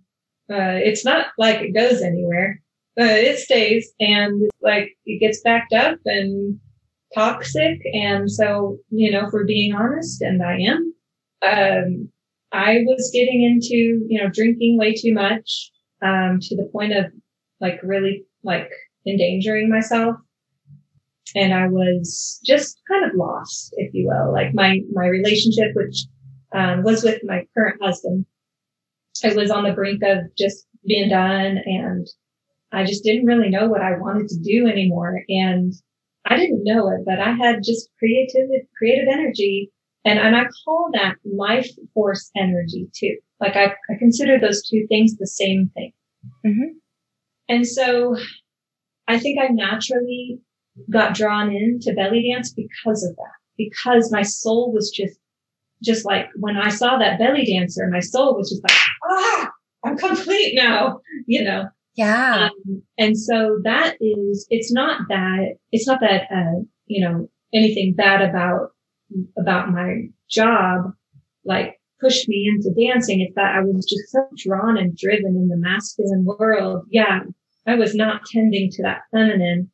[0.52, 2.62] uh, it's not like it goes anywhere,
[2.96, 6.60] but it stays and like it gets backed up and
[7.13, 7.80] toxic.
[7.94, 10.94] And so, you know, for being honest, and I am,
[11.46, 12.10] um,
[12.52, 17.06] I was getting into, you know, drinking way too much, um, to the point of
[17.60, 18.70] like really like
[19.08, 20.16] endangering myself.
[21.36, 24.34] And I was just kind of lost, if you will.
[24.34, 26.06] Like my, my relationship, which,
[26.56, 28.26] um, was with my current husband.
[29.24, 32.08] I was on the brink of just being done and
[32.72, 35.22] I just didn't really know what I wanted to do anymore.
[35.28, 35.74] And
[36.26, 39.72] I didn't know it, but I had just creative, creative energy.
[40.10, 43.15] And, and I call that life force energy too.
[43.39, 45.91] Like I, I consider those two things the same thing.
[46.43, 46.78] Mm-hmm.
[47.48, 48.17] And so
[49.08, 50.39] I think I naturally
[50.89, 55.19] got drawn into belly dance because of that, because my soul was just,
[55.84, 58.78] just like when I saw that belly dancer, my soul was just like,
[59.12, 59.52] ah,
[59.86, 61.65] I'm complete now, you know?
[61.93, 62.50] Yeah.
[62.50, 67.93] Um, and so that is, it's not that, it's not that, uh, you know, anything
[67.93, 68.72] bad about,
[69.38, 70.93] about my job,
[71.45, 73.22] like pushed me into dancing.
[73.22, 76.86] It's that I was just so drawn and driven in the masculine world.
[76.89, 77.22] Yeah.
[77.67, 79.69] I was not tending to that feminine.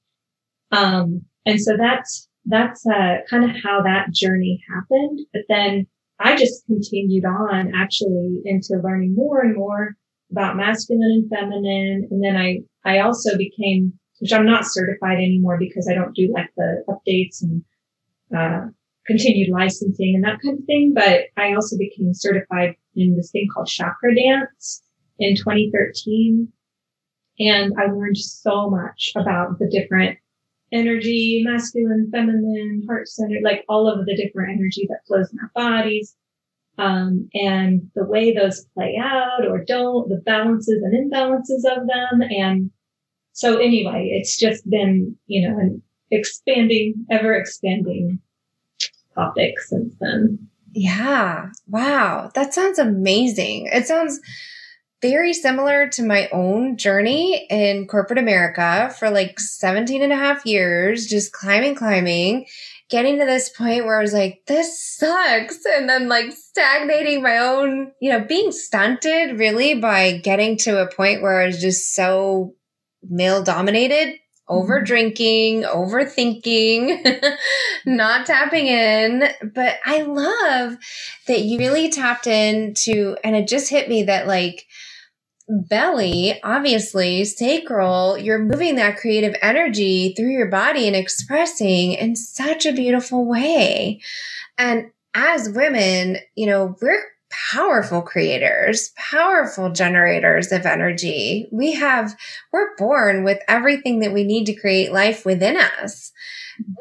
[0.72, 5.20] Um, and so that's, that's, uh, kind of how that journey happened.
[5.32, 5.88] But then
[6.20, 9.96] I just continued on actually into learning more and more
[10.32, 12.08] about masculine and feminine.
[12.10, 16.32] And then I, I also became, which I'm not certified anymore because I don't do
[16.34, 17.64] like the updates and,
[18.36, 18.68] uh,
[19.06, 20.94] continued licensing and that kind of thing.
[20.94, 24.82] But I also became certified in this thing called chakra dance
[25.20, 26.48] in 2013.
[27.40, 30.18] And I learned so much about the different
[30.72, 35.52] energy, masculine, feminine, heart centered, like all of the different energy that flows in our
[35.54, 36.16] bodies.
[36.78, 42.22] Um, and the way those play out or don't, the balances and imbalances of them.
[42.30, 42.72] And
[43.32, 48.20] so anyway, it's just been, you know, an expanding, ever expanding
[49.16, 50.48] topic since then.
[50.74, 51.52] Yeah.
[51.68, 52.32] Wow.
[52.36, 53.68] That sounds amazing.
[53.72, 54.20] It sounds
[55.02, 60.46] very similar to my own journey in corporate America for like 17 and a half
[60.46, 62.46] years, just climbing, climbing,
[62.90, 65.60] getting to this point where I was like, this sucks.
[65.66, 70.92] And then like stagnating my own, you know, being stunted really by getting to a
[70.92, 72.56] point where I was just so
[73.08, 74.16] male dominated
[74.48, 74.86] over mm-hmm.
[74.86, 77.36] drinking, overthinking,
[77.86, 79.24] not tapping in.
[79.54, 80.78] But I love
[81.28, 84.66] that you really tapped into, and it just hit me that like,
[85.48, 92.66] belly, obviously, sacral, you're moving that creative energy through your body and expressing in such
[92.66, 94.02] a beautiful way.
[94.58, 97.04] And as women, you know, we're
[97.52, 101.48] powerful creators, powerful generators of energy.
[101.52, 102.16] We have,
[102.52, 106.12] we're born with everything that we need to create life within us.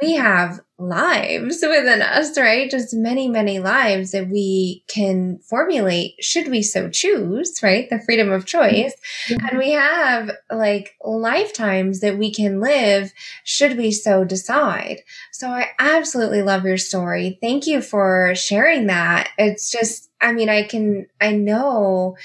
[0.00, 2.70] We have lives within us, right?
[2.70, 7.88] Just many, many lives that we can formulate should we so choose, right?
[7.90, 8.94] The freedom of choice.
[9.28, 9.46] Mm-hmm.
[9.46, 13.12] And we have like lifetimes that we can live
[13.44, 15.00] should we so decide.
[15.32, 17.38] So I absolutely love your story.
[17.40, 19.30] Thank you for sharing that.
[19.38, 22.16] It's just, I mean, I can, I know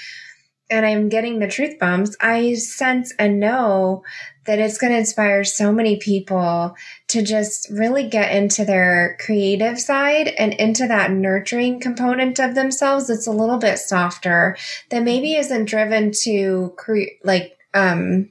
[0.70, 4.04] and I'm getting the truth bumps, I sense and know
[4.46, 6.74] that it's going to inspire so many people
[7.08, 13.08] to just really get into their creative side and into that nurturing component of themselves
[13.08, 14.56] that's a little bit softer
[14.90, 18.30] that maybe isn't driven to create like um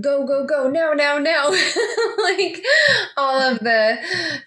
[0.00, 1.48] go go go now, now, now,
[2.22, 2.64] like
[3.16, 3.98] all of the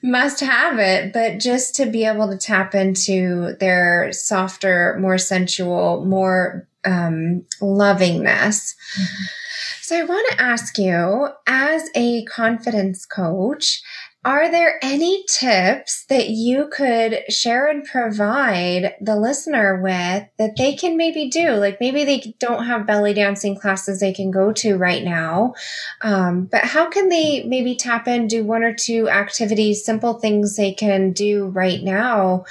[0.01, 1.13] must have it.
[1.13, 8.75] But just to be able to tap into their softer more sensual more um lovingness.
[8.97, 9.23] Mm-hmm.
[9.85, 13.83] So I want to ask you, as a confidence coach,
[14.25, 20.75] are there any tips that you could share and provide the listener with that they
[20.75, 21.51] can maybe do?
[21.51, 25.53] Like maybe they don't have belly dancing classes they can go to right now,
[26.01, 30.55] um, but how can they maybe tap in, do one or two activities, simple things
[30.55, 32.45] they can do right now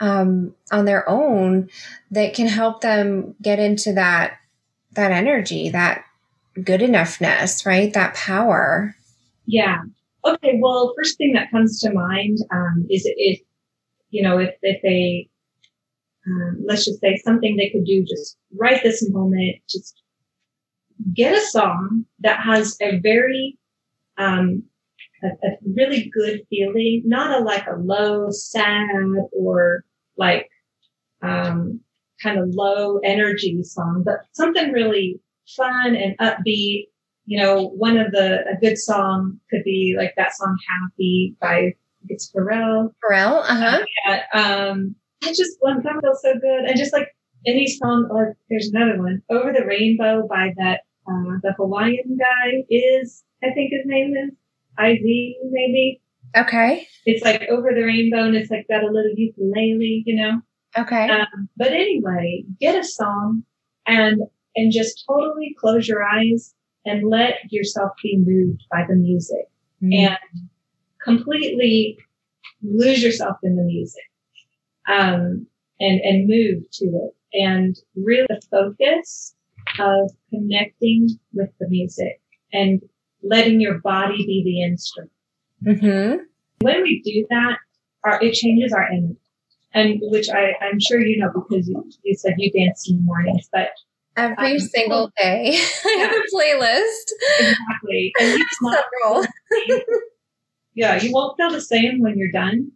[0.00, 1.70] um, on their own
[2.10, 4.36] that can help them get into that
[4.94, 6.04] that energy, that
[6.64, 7.92] good enoughness, right?
[7.92, 8.96] That power.
[9.46, 9.82] Yeah.
[10.24, 10.58] Okay.
[10.60, 13.40] Well, first thing that comes to mind um, is if,
[14.10, 15.28] you know, if, if they,
[16.26, 20.02] um, let's just say something they could do just right this moment, just
[21.14, 23.56] get a song that has a very,
[24.18, 24.62] um,
[25.22, 28.88] a, a really good feeling, not a like a low, sad
[29.32, 29.84] or
[30.16, 30.48] like,
[31.22, 31.80] um,
[32.22, 35.18] kind of low energy song, but something really
[35.56, 36.88] fun and upbeat.
[37.30, 41.74] You know, one of the, a good song could be like that song Happy by,
[42.08, 42.90] it's Pharrell.
[43.04, 43.84] Pharrell, uh-huh.
[44.04, 46.64] Yeah, um, I just, one that feels so good.
[46.66, 47.06] And just like
[47.46, 52.64] any song, or there's another one, Over the Rainbow by that, uh, the Hawaiian guy
[52.68, 54.34] is, I think his name is
[54.76, 56.02] IZ maybe.
[56.36, 56.88] Okay.
[57.04, 60.40] It's like Over the Rainbow and it's like got a little ukulele, you know?
[60.76, 61.08] Okay.
[61.08, 63.44] Um, but anyway, get a song
[63.86, 64.20] and
[64.56, 66.54] and just totally close your eyes
[66.84, 69.46] and let yourself be moved by the music
[69.82, 70.06] mm-hmm.
[70.06, 70.48] and
[71.02, 71.98] completely
[72.62, 74.02] lose yourself in the music
[74.88, 75.46] um,
[75.78, 79.34] and and move to it and really the focus
[79.78, 82.20] of connecting with the music
[82.52, 82.82] and
[83.22, 85.12] letting your body be the instrument.
[85.64, 86.24] Mm-hmm.
[86.60, 87.58] When we do that,
[88.04, 89.16] our, it changes our energy.
[89.72, 93.02] And which I, I'm sure you know because you, you said you dance in the
[93.02, 93.68] mornings, but
[94.20, 95.58] Every um, single day.
[95.84, 97.06] I have a playlist.
[97.38, 98.12] Exactly.
[98.20, 98.42] And
[98.72, 99.26] several.
[100.74, 102.72] yeah, you won't feel the same when you're done,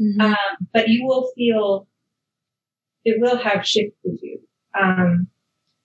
[0.00, 0.20] mm-hmm.
[0.20, 0.36] um,
[0.72, 1.86] but you will feel
[3.04, 4.40] it will have shifted you.
[4.80, 5.28] Um,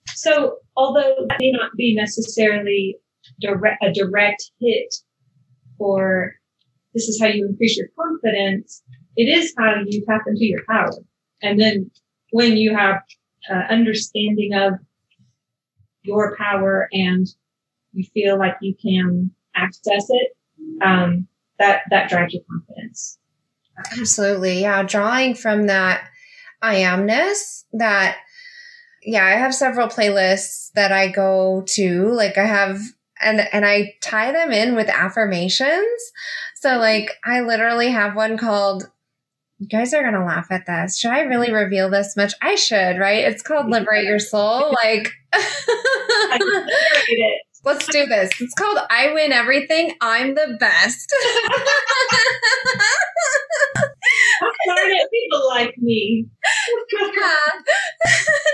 [0.08, 2.98] so, although that may not be necessarily
[3.40, 4.94] direct, a direct hit
[5.78, 6.34] for
[6.94, 8.82] this is how you increase your confidence,
[9.16, 10.92] it is how you tap into your power.
[11.42, 11.92] And then
[12.32, 13.02] when you have
[13.50, 14.74] uh, understanding of
[16.06, 17.28] your power and
[17.94, 20.38] you feel like you can access it,
[20.84, 21.28] um,
[21.60, 23.18] that that drives your confidence.
[23.98, 24.84] Absolutely, yeah.
[24.84, 26.08] Drawing from that
[26.62, 28.18] I amness, that
[29.04, 32.10] yeah, I have several playlists that I go to.
[32.12, 32.80] Like I have
[33.22, 36.12] and and I tie them in with affirmations.
[36.56, 38.90] So like I literally have one called
[39.60, 40.98] you guys are gonna laugh at this.
[40.98, 42.34] Should I really reveal this much?
[42.42, 43.24] I should, right?
[43.24, 44.76] It's called Liberate Your Soul.
[44.84, 45.12] Like,
[47.66, 48.30] let's do this.
[48.40, 49.94] It's called I Win Everything.
[50.02, 51.14] I'm the best.
[54.68, 56.26] Darn it, people like me.
[56.92, 57.36] yeah.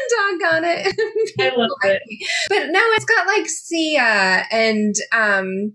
[0.09, 0.95] Doggone it.
[1.39, 2.01] I love it.
[2.49, 5.73] But no, it's got like Sia and um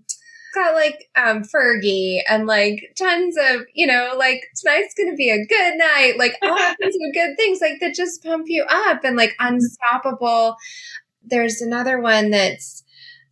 [0.57, 5.45] got like um Fergie and like tons of, you know, like tonight's gonna be a
[5.45, 9.15] good night, like all kinds of good things like that just pump you up and
[9.15, 10.55] like unstoppable.
[11.23, 12.83] There's another one that's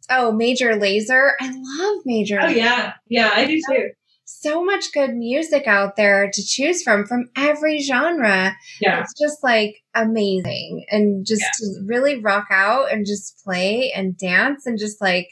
[0.09, 1.31] oh, Major Lazer.
[1.39, 2.39] I love Major.
[2.41, 2.93] Oh yeah.
[3.07, 3.89] Yeah, I do too.
[4.27, 8.55] So much good music out there to choose from from every genre.
[8.81, 9.01] Yeah.
[9.01, 10.85] It's just like amazing.
[10.89, 11.49] And just yeah.
[11.59, 15.29] to really rock out and just play and dance and just like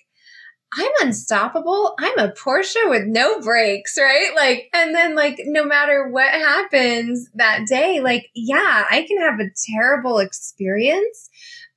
[0.76, 1.96] I'm unstoppable.
[2.00, 4.32] I'm a Porsche with no brakes, right?
[4.36, 9.40] Like, and then like, no matter what happens that day, like, yeah, I can have
[9.40, 11.30] a terrible experience,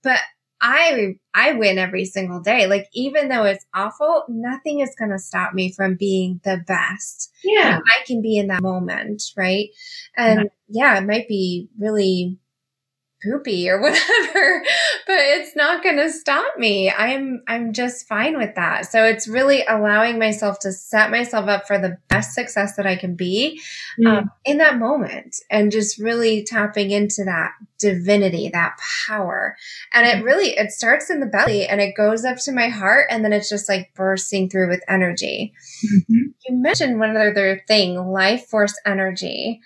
[0.03, 0.21] but
[0.61, 2.67] I I win every single day.
[2.67, 7.31] Like even though it's awful, nothing is going to stop me from being the best.
[7.45, 7.79] Yeah.
[7.87, 9.69] I can be in that moment, right?
[10.17, 12.39] And yeah, yeah it might be really
[13.23, 14.65] poopy or whatever,
[15.13, 16.91] it's not going to stop me.
[16.91, 18.91] I'm, I'm just fine with that.
[18.91, 22.97] So it's really allowing myself to set myself up for the best success that I
[22.97, 23.61] can be
[24.01, 24.07] mm.
[24.07, 28.77] um, in that moment and just really tapping into that divinity, that
[29.07, 29.57] power.
[29.95, 33.07] And it really, it starts in the belly and it goes up to my heart
[33.09, 35.53] and then it's just like bursting through with energy.
[35.85, 36.31] Mm-hmm.
[36.49, 39.61] You mentioned one other thing, life force energy.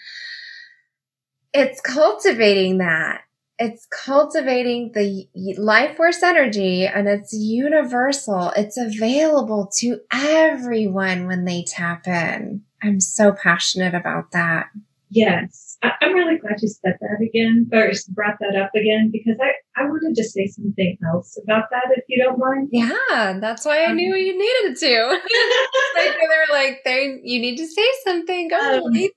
[1.54, 3.22] It's cultivating that
[3.60, 8.52] it's cultivating the life force energy and it's universal.
[8.56, 12.62] It's available to everyone when they tap in.
[12.82, 14.68] I'm so passionate about that.
[15.10, 15.76] Yes.
[15.82, 19.50] I, am really glad you said that again, or brought that up again, because I,
[19.80, 22.68] I wanted to say something else about that, if you don't mind.
[22.72, 25.06] Yeah, that's why I knew um, you needed to.
[25.96, 28.48] like they were like, they, you need to say something.
[28.48, 28.86] Go.
[28.86, 29.08] Um,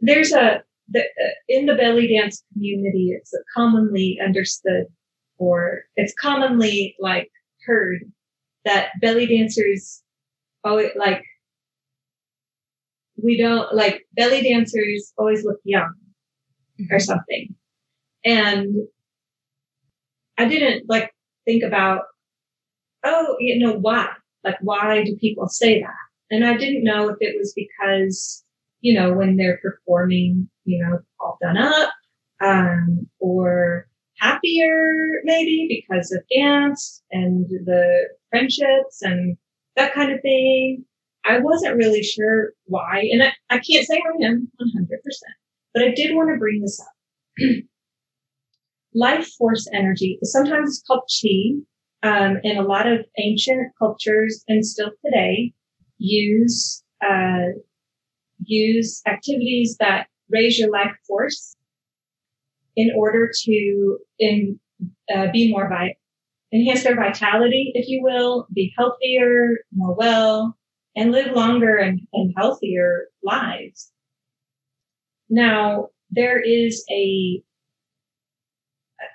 [0.00, 4.86] there's a, the, uh, in the belly dance community, it's commonly understood
[5.38, 7.30] or it's commonly like
[7.66, 8.00] heard
[8.64, 10.02] that belly dancers
[10.64, 11.22] always like
[13.22, 15.92] we don't like belly dancers always look young
[16.80, 16.94] mm-hmm.
[16.94, 17.54] or something.
[18.24, 18.86] And
[20.36, 21.10] I didn't like
[21.44, 22.02] think about,
[23.04, 24.08] oh, you know, why?
[24.44, 25.94] Like, why do people say that?
[26.30, 28.44] And I didn't know if it was because,
[28.80, 31.90] you know, when they're performing you know, all done up,
[32.44, 33.88] um, or
[34.18, 34.94] happier
[35.24, 39.36] maybe because of dance and the friendships and
[39.76, 40.84] that kind of thing.
[41.24, 44.88] I wasn't really sure why, and I, I can't say I am 100%,
[45.74, 47.46] but I did want to bring this up.
[48.94, 54.64] Life force energy, sometimes it's called chi, um, and a lot of ancient cultures and
[54.64, 55.52] still today
[55.98, 57.48] use, uh,
[58.44, 61.56] use activities that raise your life force
[62.76, 64.60] in order to in,
[65.14, 65.96] uh, be more vi-
[66.52, 70.56] enhance their vitality, if you will, be healthier, more well,
[70.96, 73.90] and live longer and, and healthier lives.
[75.28, 77.42] Now, there is a,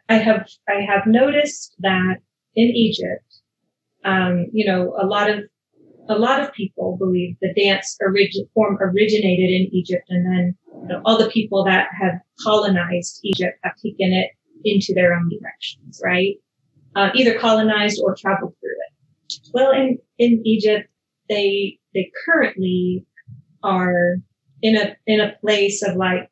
[0.10, 2.18] I have, I have noticed that
[2.56, 3.26] in Egypt,
[4.06, 5.40] um, you know, a lot of,
[6.10, 10.88] a lot of people believe the dance origin, form originated in Egypt and then you
[10.88, 14.32] know, all the people that have colonized Egypt have taken it
[14.66, 16.36] into their own directions, right?
[16.96, 19.40] Uh, either colonized or traveled through it.
[19.54, 20.90] Well, in, in Egypt,
[21.30, 23.06] they, they currently
[23.64, 24.18] are
[24.62, 26.30] in a, in a place of like,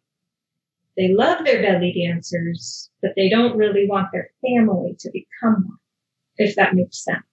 [0.97, 5.77] they love their belly dancers, but they don't really want their family to become one,
[6.37, 7.23] if that makes sense.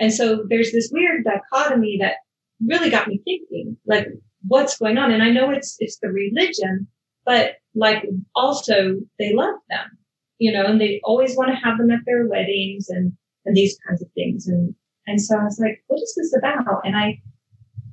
[0.00, 2.14] And so there's this weird dichotomy that
[2.64, 4.08] really got me thinking, like,
[4.46, 5.12] what's going on.
[5.12, 6.86] And I know it's, it's the religion,
[7.24, 9.98] but like also they love them,
[10.38, 13.12] you know, and they always want to have them at their weddings and,
[13.44, 14.46] and these kinds of things.
[14.46, 14.74] And,
[15.06, 16.80] and so I was like, what is this about?
[16.84, 17.20] And I,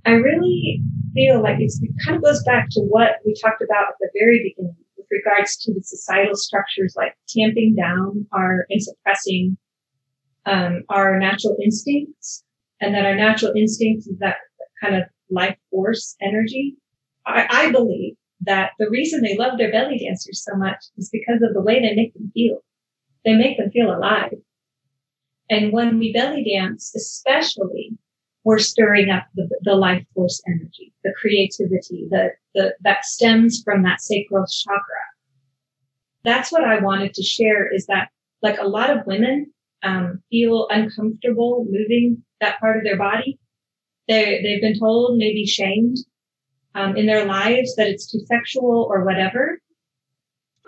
[0.06, 0.82] I really
[1.14, 1.72] feel like it
[2.06, 5.58] kind of goes back to what we talked about at the very beginning with regards
[5.58, 9.58] to the societal structures, like tamping down our and suppressing
[10.46, 12.44] um, our natural instincts,
[12.82, 14.38] and that our natural instincts is that
[14.82, 16.76] kind of life force energy.
[17.26, 21.42] I, I believe that the reason they love their belly dancers so much is because
[21.42, 22.60] of the way they make them feel.
[23.24, 24.34] They make them feel alive.
[25.50, 27.92] And when we belly dance, especially,
[28.44, 33.84] we're stirring up the, the life force energy, the creativity, the, the, that stems from
[33.84, 35.04] that sacral chakra.
[36.26, 38.10] That's what I wanted to share is that
[38.42, 43.40] like a lot of women, um, feel uncomfortable moving that part of their body
[44.08, 45.98] they they've been told, maybe shamed
[46.76, 49.60] um, in their lives that it's too sexual or whatever.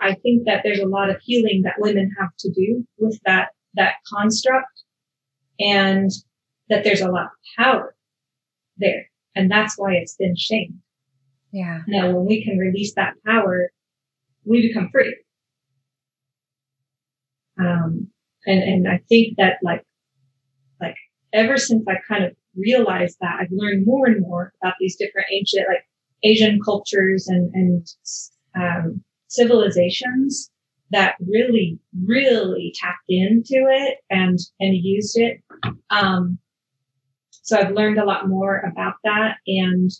[0.00, 3.48] I think that there's a lot of healing that women have to do with that
[3.74, 4.82] that construct,
[5.60, 6.10] and
[6.68, 7.94] that there's a lot of power
[8.78, 10.78] there, and that's why it's been shamed.
[11.52, 11.82] Yeah.
[11.86, 13.70] Now, when we can release that power,
[14.44, 15.16] we become free.
[17.58, 18.08] Um,
[18.46, 19.84] and and I think that like
[20.80, 20.96] like
[21.32, 25.28] ever since I kind of realized that I've learned more and more about these different
[25.32, 25.84] ancient, like
[26.22, 27.86] Asian cultures and, and,
[28.58, 30.50] um, civilizations
[30.90, 35.42] that really, really tapped into it and, and used it.
[35.90, 36.38] Um,
[37.30, 39.90] so I've learned a lot more about that and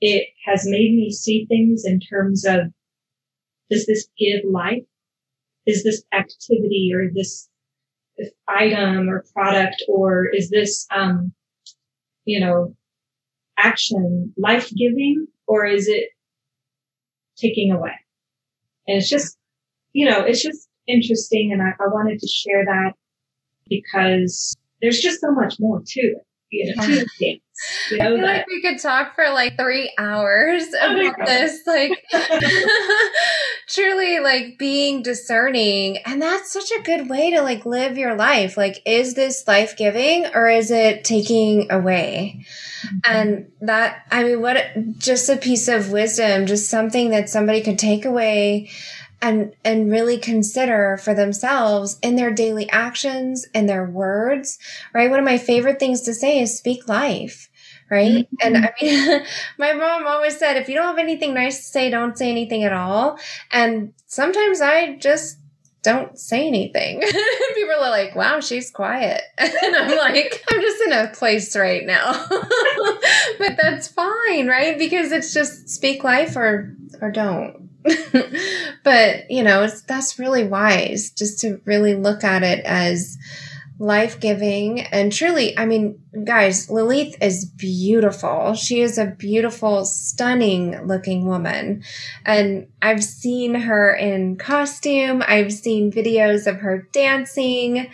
[0.00, 2.72] it has made me see things in terms of
[3.70, 4.82] does this give life?
[5.66, 7.48] Is this activity or this
[8.48, 11.32] item or product, or is this, um,
[12.24, 12.74] you know,
[13.58, 16.10] action life giving, or is it
[17.36, 17.92] taking away?
[18.86, 19.36] And it's just,
[19.92, 21.52] you know, it's just interesting.
[21.52, 22.92] And I, I wanted to share that
[23.68, 26.26] because there's just so much more to it.
[26.64, 27.04] You know.
[27.90, 31.26] You know, I feel that, like we could talk for like three hours oh about
[31.26, 31.60] this.
[31.66, 31.92] Like,
[33.68, 35.98] truly, like being discerning.
[35.98, 38.56] And that's such a good way to like live your life.
[38.56, 42.44] Like, is this life giving or is it taking away?
[42.84, 42.96] Mm-hmm.
[43.06, 47.78] And that, I mean, what just a piece of wisdom, just something that somebody could
[47.78, 48.70] take away
[49.24, 54.58] and and really consider for themselves in their daily actions and their words
[54.92, 57.48] right one of my favorite things to say is speak life
[57.90, 58.46] right mm-hmm.
[58.46, 59.24] and i mean
[59.58, 62.64] my mom always said if you don't have anything nice to say don't say anything
[62.64, 63.18] at all
[63.50, 65.38] and sometimes i just
[65.82, 67.00] don't say anything.
[67.54, 69.20] People are like, wow, she's quiet.
[69.38, 72.26] And I'm like, I'm just in a place right now.
[73.38, 74.78] but that's fine, right?
[74.78, 77.64] Because it's just speak life or or don't.
[78.84, 83.18] but, you know, that's really wise just to really look at it as
[83.78, 88.54] life giving and truly, I mean, guys, Lileith is beautiful.
[88.54, 91.82] She is a beautiful, stunning looking woman.
[92.24, 97.90] And I've seen her in costume, I've seen videos of her dancing.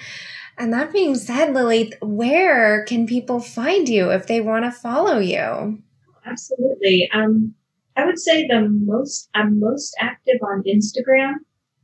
[0.59, 5.19] And that being said, Lileith, where can people find you if they want to follow
[5.19, 5.83] you?
[6.27, 7.09] Absolutely.
[7.15, 7.55] Um,
[8.01, 11.35] I would say the most, I'm most active on Instagram,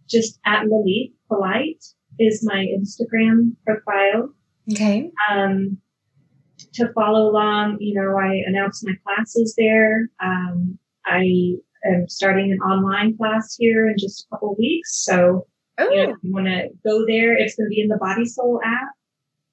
[0.08, 1.84] just at Lileith Polite
[2.18, 4.30] is my Instagram profile.
[4.72, 5.10] Okay.
[5.30, 5.76] Um,
[6.72, 10.08] to follow along, you know, I announce my classes there.
[10.22, 15.04] Um, I am starting an online class here in just a couple weeks.
[15.04, 15.46] So,
[15.78, 15.90] oh.
[15.90, 18.24] you know, if you want to go there, it's going to be in the Body
[18.24, 18.88] Soul app.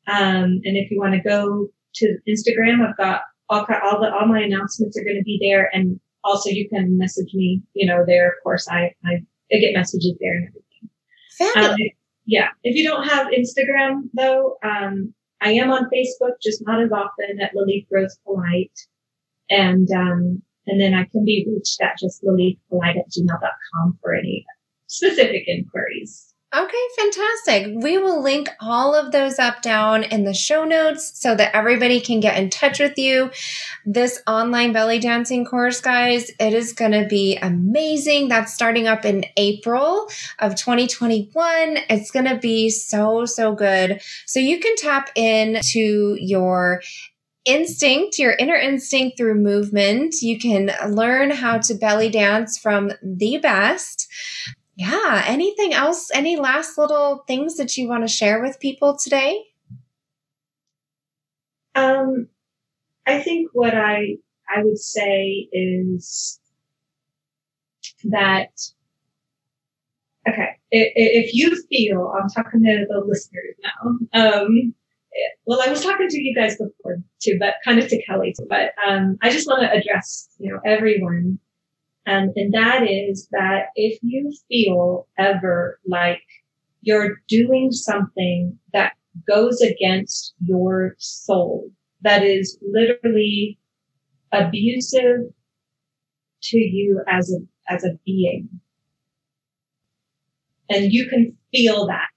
[0.08, 4.28] Um, and if you want to go to Instagram, I've got all, all the, all
[4.28, 5.70] my announcements are going to be there.
[5.74, 8.30] And also you can message me, you know, there.
[8.30, 11.72] Of course, I, I, I get messages there and everything.
[11.72, 11.78] Um,
[12.26, 12.50] yeah.
[12.64, 17.42] If you don't have Instagram though, um, I am on Facebook, just not as often
[17.42, 18.80] at Lileith Rose Polite.
[19.50, 24.46] And, um, and then I can be reached at just lileithpolite at gmail.com for any
[24.88, 26.33] specific inquiries.
[26.56, 27.74] Okay, fantastic.
[27.82, 32.00] We will link all of those up down in the show notes so that everybody
[32.00, 33.32] can get in touch with you.
[33.88, 38.28] This online belly dancing course, guys, it is going to be amazing.
[38.28, 41.80] That's starting up in April of 2021.
[41.90, 44.00] It's going to be so, so good.
[44.28, 46.84] So you can tap into your
[47.46, 50.22] instinct, your inner instinct through movement.
[50.22, 54.08] You can learn how to belly dance from the best.
[54.76, 55.24] Yeah.
[55.28, 56.10] Anything else?
[56.14, 59.44] Any last little things that you want to share with people today?
[61.76, 62.28] Um,
[63.06, 64.18] I think what I
[64.50, 66.40] I would say is
[68.06, 68.50] that
[70.28, 73.98] okay, if you feel I'm talking to the listeners now.
[74.14, 74.74] Um,
[75.46, 78.48] well, I was talking to you guys before too, but kind of to Kelly too.
[78.50, 81.40] But um, I just want to address you know everyone
[82.06, 86.22] um, and that is that if you feel ever like
[86.82, 88.94] you're doing something that
[89.28, 93.58] goes against your soul, that is literally
[94.34, 95.22] abusive
[96.42, 98.50] to you as a, as a being.
[100.70, 102.10] And you can feel that.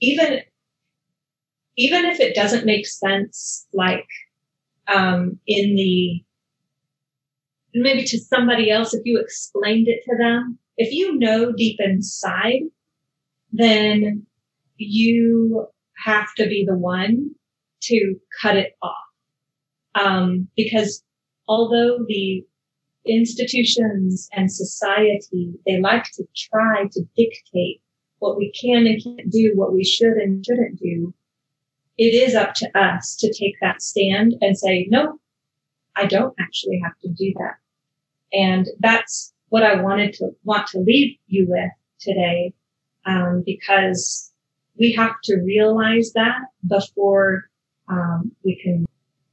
[0.00, 0.40] Even,
[1.76, 4.06] even if it doesn't make sense, like,
[4.88, 6.24] um, in the
[7.82, 10.58] maybe to somebody else if you explained it to them.
[10.76, 12.62] If you know deep inside,
[13.52, 14.26] then
[14.76, 15.66] you
[16.04, 17.30] have to be the one
[17.82, 18.94] to cut it off.
[19.94, 21.02] Um, because
[21.48, 22.44] although the
[23.06, 27.80] institutions and society, they like to try to dictate
[28.18, 31.14] what we can and can't do, what we should and shouldn't do.
[31.96, 35.18] It is up to us to take that stand and say, no,
[35.96, 37.56] I don't actually have to do that.
[38.32, 41.70] And that's what I wanted to want to leave you with
[42.00, 42.52] today,
[43.06, 44.32] um, because
[44.78, 47.48] we have to realize that before
[47.88, 48.86] um, we can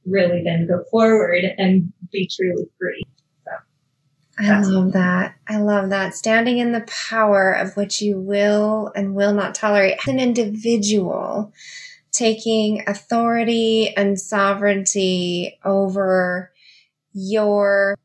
[0.06, 3.04] really then go forward and be truly free.
[3.44, 3.50] So,
[4.38, 5.34] I love that.
[5.48, 6.14] I love that.
[6.14, 11.52] Standing in the power of what you will and will not tolerate as an individual,
[12.12, 16.52] taking authority and sovereignty over
[17.12, 17.96] your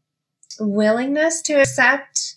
[0.59, 2.35] willingness to accept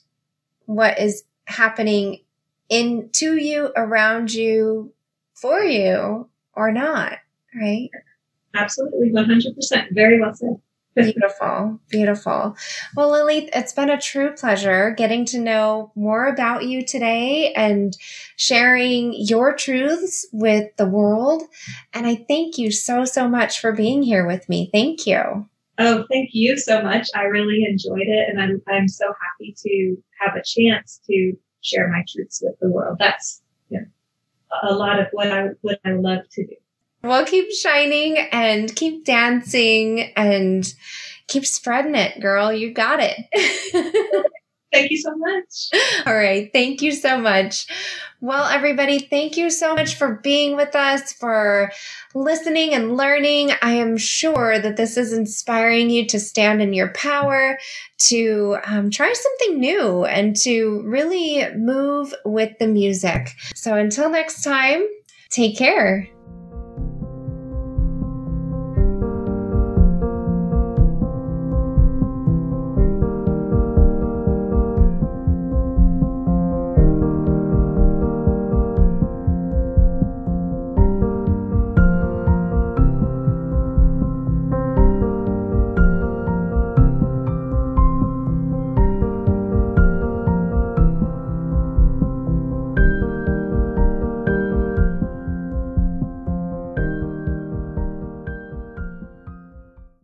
[0.66, 2.20] what is happening
[2.68, 4.92] in to you, around you,
[5.34, 7.18] for you or not,
[7.54, 7.90] right?
[8.54, 9.88] Absolutely, 100%.
[9.92, 10.60] Very well said.
[10.94, 12.56] Beautiful, beautiful.
[12.94, 17.96] Well, Lily, it's been a true pleasure getting to know more about you today and
[18.36, 21.42] sharing your truths with the world.
[21.92, 24.70] And I thank you so, so much for being here with me.
[24.72, 25.48] Thank you.
[25.78, 27.08] Oh, thank you so much.
[27.14, 28.28] I really enjoyed it.
[28.28, 32.70] And I'm, I'm so happy to have a chance to share my truths with the
[32.70, 32.98] world.
[32.98, 33.86] That's you know,
[34.62, 36.54] a lot of what I, what I love to do.
[37.02, 40.72] Well, keep shining and keep dancing and
[41.28, 42.52] keep spreading it, girl.
[42.52, 44.24] You got it.
[44.74, 45.70] thank you so much.
[46.06, 46.50] All right.
[46.52, 47.66] Thank you so much.
[48.20, 51.70] Well, everybody, thank you so much for being with us, for
[52.14, 53.52] listening and learning.
[53.60, 57.58] I am sure that this is inspiring you to stand in your power,
[58.08, 63.30] to um, try something new, and to really move with the music.
[63.54, 64.86] So until next time,
[65.30, 66.08] take care.